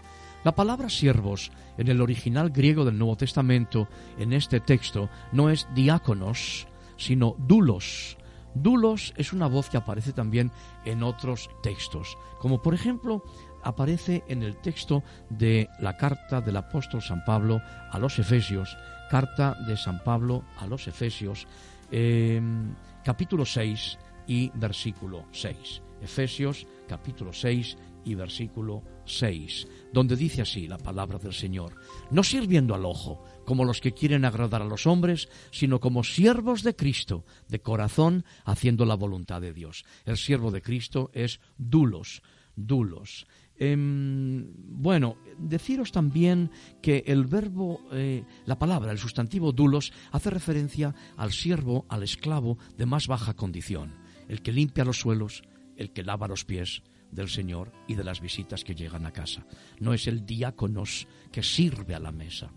[0.44, 3.88] La palabra siervos en el original griego del Nuevo Testamento
[4.18, 8.18] en este texto no es diáconos, sino dulos.
[8.56, 10.52] Dulos es una voz que aparece también
[10.86, 13.24] en otros textos, como por ejemplo
[13.64, 17.62] aparece en el texto de la carta del apóstol San Pablo
[17.92, 18.78] a los Efesios,
[19.10, 21.48] carta de San Pablo a los Efesios,
[21.92, 22.42] eh,
[23.04, 23.98] capítulo 6
[24.28, 25.82] y versículo 6.
[26.02, 31.76] Efesios capítulo 6 y versículo 6, donde dice así la palabra del Señor,
[32.12, 36.64] no sirviendo al ojo, como los que quieren agradar a los hombres, sino como siervos
[36.64, 39.86] de Cristo, de corazón, haciendo la voluntad de Dios.
[40.06, 42.22] El siervo de Cristo es dulos,
[42.56, 43.28] dulos.
[43.58, 46.52] Em, bueno, deciros también
[46.82, 52.58] que el verbo, eh, la palabra, el sustantivo dulos, hace referencia al siervo, al esclavo
[52.78, 53.94] de más baja condición,
[54.28, 55.44] el que limpia los suelos,
[55.78, 59.46] el que lava los pies del Señor y de las visitas que llegan a casa.
[59.80, 62.52] No es el diáconos que sirve a la mesa.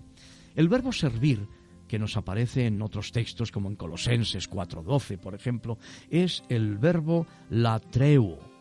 [0.54, 1.46] El verbo servir,
[1.88, 5.78] que nos aparece en otros textos como en Colosenses 4.12, por ejemplo,
[6.10, 8.55] es el verbo latreuo,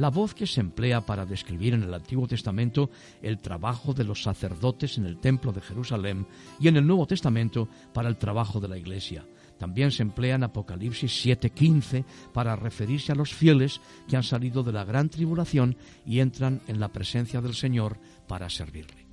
[0.00, 2.88] la voz que se emplea para describir en el Antiguo Testamento
[3.20, 6.26] el trabajo de los sacerdotes en el Templo de Jerusalén
[6.58, 9.26] y en el Nuevo Testamento para el trabajo de la Iglesia.
[9.58, 14.72] También se emplea en Apocalipsis 7:15 para referirse a los fieles que han salido de
[14.72, 15.76] la gran tribulación
[16.06, 19.06] y entran en la presencia del Señor para servirle.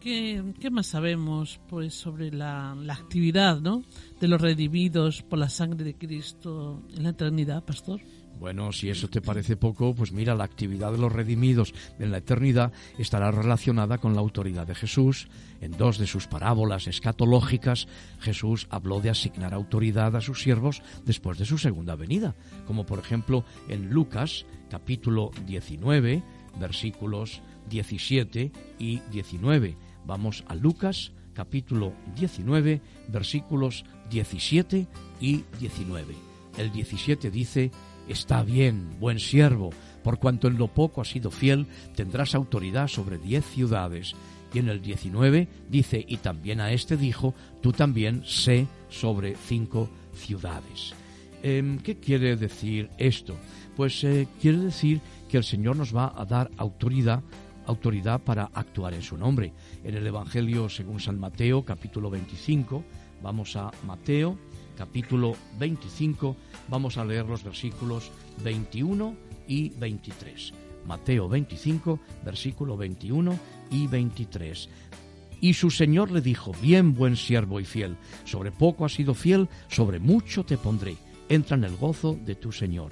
[0.00, 3.82] ¿Qué, más sabemos pues sobre la, la actividad ¿no?
[4.20, 8.00] de los redimidos por la sangre de Cristo en la eternidad, pastor?
[8.38, 12.18] Bueno, si eso te parece poco, pues mira, la actividad de los redimidos en la
[12.18, 15.28] eternidad estará relacionada con la autoridad de Jesús.
[15.60, 17.88] En dos de sus parábolas escatológicas,
[18.20, 22.34] Jesús habló de asignar autoridad a sus siervos después de su segunda venida,
[22.66, 26.22] como por ejemplo en Lucas capítulo 19,
[26.60, 29.76] versículos 17 y 19.
[30.04, 34.86] Vamos a Lucas capítulo 19, versículos 17
[35.20, 36.14] y 19.
[36.56, 37.70] El 17 dice,
[38.08, 39.70] Está bien, buen siervo,
[40.04, 44.14] por cuanto en lo poco has sido fiel, tendrás autoridad sobre diez ciudades.
[44.54, 49.90] Y en el 19 dice, y también a este dijo, tú también sé sobre cinco
[50.14, 50.94] ciudades.
[51.42, 53.36] Em, ¿Qué quiere decir esto?
[53.76, 57.22] Pues eh, quiere decir que el Señor nos va a dar autoridad,
[57.66, 59.52] autoridad para actuar en su nombre.
[59.84, 62.84] En el Evangelio según San Mateo, capítulo 25,
[63.22, 64.38] vamos a Mateo,
[64.76, 66.36] capítulo 25,
[66.68, 68.10] vamos a leer los versículos
[68.44, 69.16] 21
[69.48, 70.52] y 23.
[70.86, 73.38] Mateo 25, versículo 21
[73.70, 74.68] y 23.
[75.40, 79.48] Y su Señor le dijo, bien buen siervo y fiel, sobre poco has sido fiel,
[79.68, 80.96] sobre mucho te pondré,
[81.28, 82.90] entra en el gozo de tu Señor.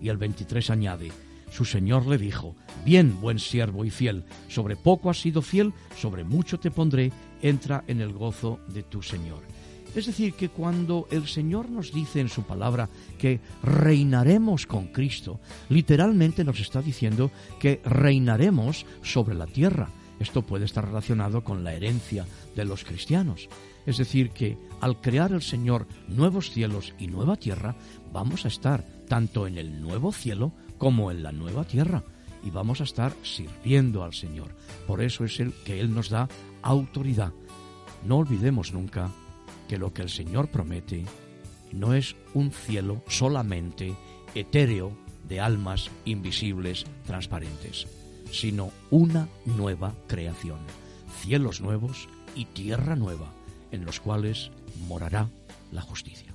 [0.00, 1.12] Y el 23 añade,
[1.50, 6.24] su Señor le dijo, bien buen siervo y fiel, sobre poco has sido fiel, sobre
[6.24, 7.12] mucho te pondré,
[7.42, 9.53] entra en el gozo de tu Señor.
[9.94, 15.38] Es decir, que cuando el Señor nos dice en su palabra que reinaremos con Cristo,
[15.68, 17.30] literalmente nos está diciendo
[17.60, 19.90] que reinaremos sobre la tierra.
[20.18, 22.26] Esto puede estar relacionado con la herencia
[22.56, 23.48] de los cristianos.
[23.86, 27.76] Es decir, que al crear el Señor nuevos cielos y nueva tierra,
[28.12, 32.02] vamos a estar tanto en el nuevo cielo como en la nueva tierra
[32.42, 34.54] y vamos a estar sirviendo al Señor.
[34.86, 36.28] Por eso es el que Él nos da
[36.62, 37.32] autoridad.
[38.06, 39.10] No olvidemos nunca
[39.68, 41.04] que lo que el Señor promete
[41.72, 43.94] no es un cielo solamente
[44.34, 44.96] etéreo
[45.28, 47.86] de almas invisibles, transparentes,
[48.30, 50.58] sino una nueva creación,
[51.22, 53.32] cielos nuevos y tierra nueva,
[53.70, 54.50] en los cuales
[54.86, 55.28] morará
[55.72, 56.34] la justicia.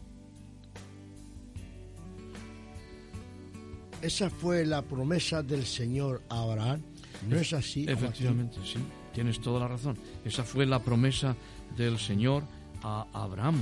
[4.01, 6.81] Esa fue la promesa del Señor a Abraham.
[7.27, 7.83] ¿No es así?
[7.83, 8.05] Joaquín?
[8.05, 8.79] Efectivamente, sí,
[9.13, 9.97] tienes toda la razón.
[10.23, 11.35] Esa fue la promesa
[11.75, 12.43] del Señor
[12.83, 13.57] a Abraham.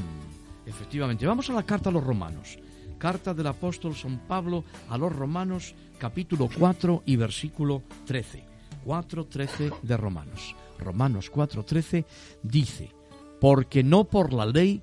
[0.65, 2.59] Efectivamente, vamos a la carta a los romanos.
[2.97, 8.57] Carta del apóstol San Pablo a los romanos, capítulo 4 y versículo 13.
[8.87, 10.55] 4.13 de Romanos.
[10.79, 12.05] Romanos 4.13
[12.41, 12.95] dice,
[13.41, 14.81] porque no por la ley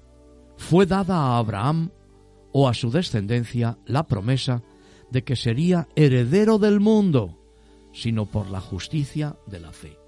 [0.56, 1.90] fue dada a Abraham
[2.52, 4.62] o a su descendencia la promesa
[5.10, 7.38] de que sería heredero del mundo,
[7.92, 9.98] sino por la justicia de la fe.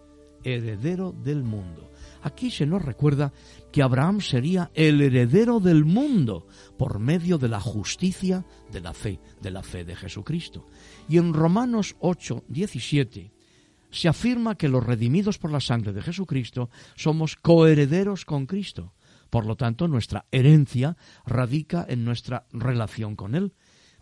[0.44, 1.90] Heredero del mundo.
[2.26, 3.32] Aquí se nos recuerda
[3.70, 9.20] que Abraham sería el heredero del mundo por medio de la justicia de la fe,
[9.40, 10.66] de la fe de Jesucristo.
[11.08, 13.32] Y en Romanos 8, 17
[13.92, 18.94] se afirma que los redimidos por la sangre de Jesucristo somos coherederos con Cristo.
[19.30, 20.96] Por lo tanto, nuestra herencia
[21.26, 23.54] radica en nuestra relación con Él.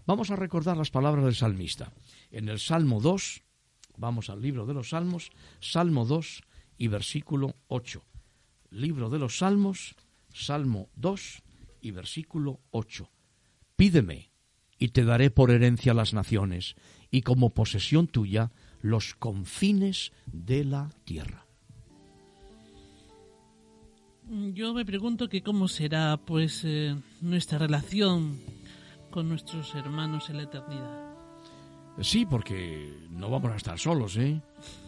[0.06, 1.92] Vamos a recordar las palabras del salmista.
[2.30, 3.42] En el Salmo 2,
[3.98, 6.42] vamos al libro de los Salmos, Salmo 2
[6.78, 8.02] y versículo 8.
[8.74, 9.94] Libro de los Salmos,
[10.32, 11.42] Salmo 2
[11.80, 13.08] y versículo 8.
[13.76, 14.32] Pídeme
[14.78, 16.74] y te daré por herencia las naciones
[17.10, 18.50] y como posesión tuya
[18.80, 21.46] los confines de la tierra.
[24.54, 28.40] Yo me pregunto que cómo será pues eh, nuestra relación
[29.10, 31.14] con nuestros hermanos en la eternidad.
[32.00, 34.40] Sí, porque no vamos a estar solos, ¿eh?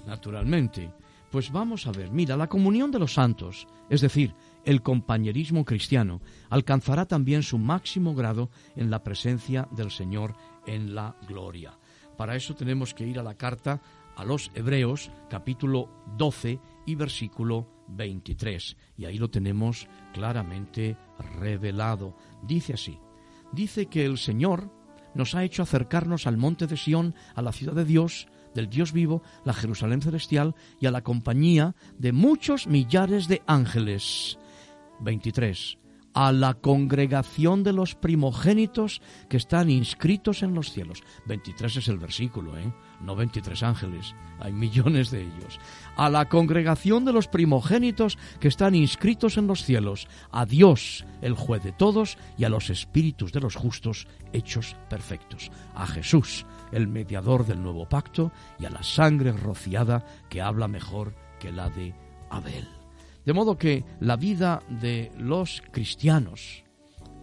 [0.06, 0.90] Naturalmente.
[1.36, 4.32] Pues vamos a ver, mira, la comunión de los santos, es decir,
[4.64, 10.34] el compañerismo cristiano, alcanzará también su máximo grado en la presencia del Señor
[10.66, 11.78] en la gloria.
[12.16, 13.82] Para eso tenemos que ir a la carta
[14.16, 18.74] a los Hebreos, capítulo 12 y versículo 23.
[18.96, 20.96] Y ahí lo tenemos claramente
[21.38, 22.16] revelado.
[22.44, 22.98] Dice así,
[23.52, 24.70] dice que el Señor
[25.12, 28.26] nos ha hecho acercarnos al monte de Sión, a la ciudad de Dios,
[28.56, 34.38] del Dios vivo, la Jerusalén celestial y a la compañía de muchos millares de ángeles.
[35.00, 35.78] 23.
[36.14, 41.02] A la congregación de los primogénitos que están inscritos en los cielos.
[41.26, 42.72] 23 es el versículo, ¿eh?
[43.00, 45.60] No 23 ángeles, hay millones de ellos.
[45.96, 50.08] A la congregación de los primogénitos que están inscritos en los cielos.
[50.30, 55.50] A Dios, el juez de todos, y a los espíritus de los justos hechos perfectos.
[55.74, 61.14] A Jesús, el mediador del nuevo pacto, y a la sangre rociada que habla mejor
[61.40, 61.94] que la de
[62.30, 62.68] Abel.
[63.24, 66.64] De modo que la vida de los cristianos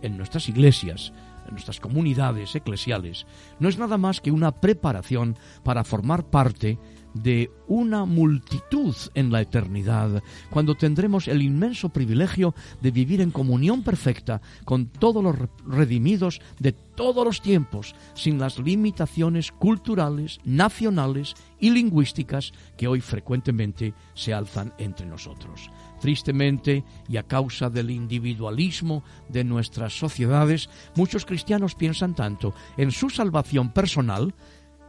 [0.01, 1.13] en nuestras iglesias,
[1.47, 3.25] en nuestras comunidades eclesiales,
[3.59, 6.77] no es nada más que una preparación para formar parte
[7.13, 13.83] de una multitud en la eternidad, cuando tendremos el inmenso privilegio de vivir en comunión
[13.83, 15.35] perfecta con todos los
[15.65, 23.93] redimidos de todos los tiempos, sin las limitaciones culturales, nacionales y lingüísticas que hoy frecuentemente
[24.13, 25.69] se alzan entre nosotros.
[26.01, 33.09] Tristemente, y a causa del individualismo de nuestras sociedades, muchos cristianos piensan tanto en su
[33.09, 34.33] salvación personal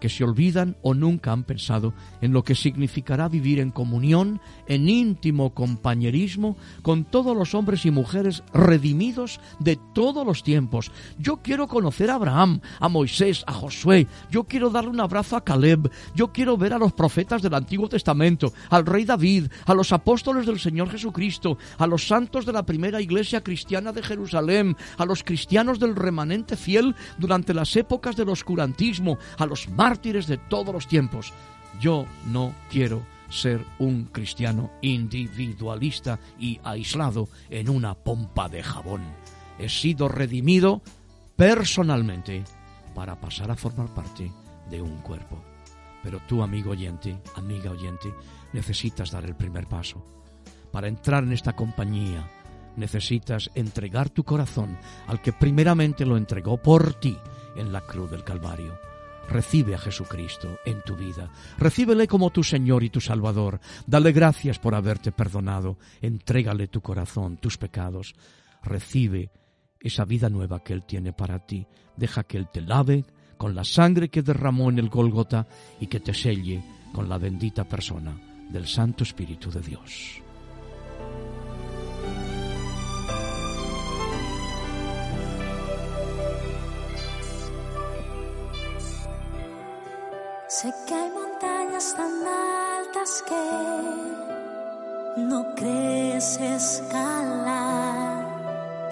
[0.05, 4.38] que se olvidan o nunca han pensado en lo que significará vivir en comunión,
[4.68, 10.92] en íntimo compañerismo con todos los hombres y mujeres redimidos de todos los tiempos.
[11.18, 15.44] Yo quiero conocer a Abraham, a Moisés, a Josué, yo quiero darle un abrazo a
[15.44, 19.90] Caleb, yo quiero ver a los profetas del Antiguo Testamento, al rey David, a los
[19.90, 25.07] apóstoles del Señor Jesucristo, a los santos de la primera iglesia cristiana de Jerusalén, a
[25.07, 30.74] los cristianos del remanente fiel durante las épocas del oscurantismo, a los mártires de todos
[30.74, 31.32] los tiempos.
[31.80, 39.03] Yo no quiero ser un cristiano individualista y aislado en una pompa de jabón.
[39.59, 40.82] He sido redimido
[41.36, 42.45] personalmente
[42.95, 44.30] para pasar a formar parte
[44.70, 45.42] de un cuerpo.
[46.03, 48.12] Pero tú, amigo oyente, amiga oyente,
[48.53, 50.05] necesitas dar el primer paso
[50.74, 52.28] para entrar en esta compañía
[52.76, 54.76] necesitas entregar tu corazón
[55.07, 57.16] al que primeramente lo entregó por ti
[57.57, 58.76] en la cruz del Calvario.
[59.29, 61.31] Recibe a Jesucristo en tu vida.
[61.59, 63.61] Recíbele como tu Señor y tu Salvador.
[63.87, 65.79] Dale gracias por haberte perdonado.
[66.01, 68.14] Entrégale tu corazón, tus pecados.
[68.62, 69.31] Recibe
[69.81, 71.66] esa vida nueva que Él tiene para ti.
[71.97, 73.05] Deja que Él te lave
[73.37, 75.47] con la sangre que derramó en el Gólgota
[75.81, 76.62] y que te selle
[76.93, 78.16] con la bendita persona
[78.51, 80.24] del Santo Espíritu de Dios.
[90.57, 93.44] Sé que hay montañas tan altas que
[95.20, 98.24] no crees escalar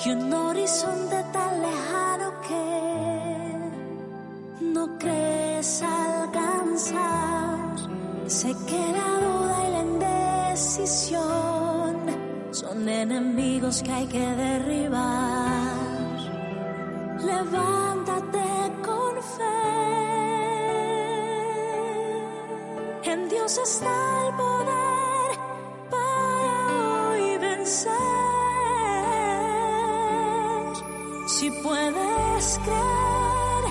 [0.05, 2.67] y un horizonte tan lejano que
[4.75, 7.77] no crees alcanzar.
[8.27, 11.21] Sé que la duda y la indecisión
[12.51, 15.77] son enemigos que hay que derribar.
[17.21, 18.49] Levántate
[18.83, 20.22] con fe.
[23.59, 25.39] Está el poder
[25.91, 27.93] para hoy vencer.
[31.29, 33.65] Si puedes creer,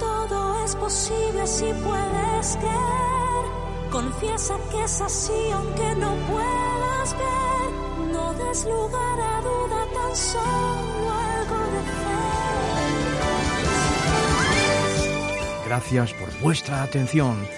[0.00, 3.44] todo es posible si puedes creer.
[3.90, 7.70] Confiesa que es así aunque no puedas ver.
[8.10, 12.18] No des lugar a duda, tan solo algo de fe.
[15.66, 17.57] Gracias por vuestra atención.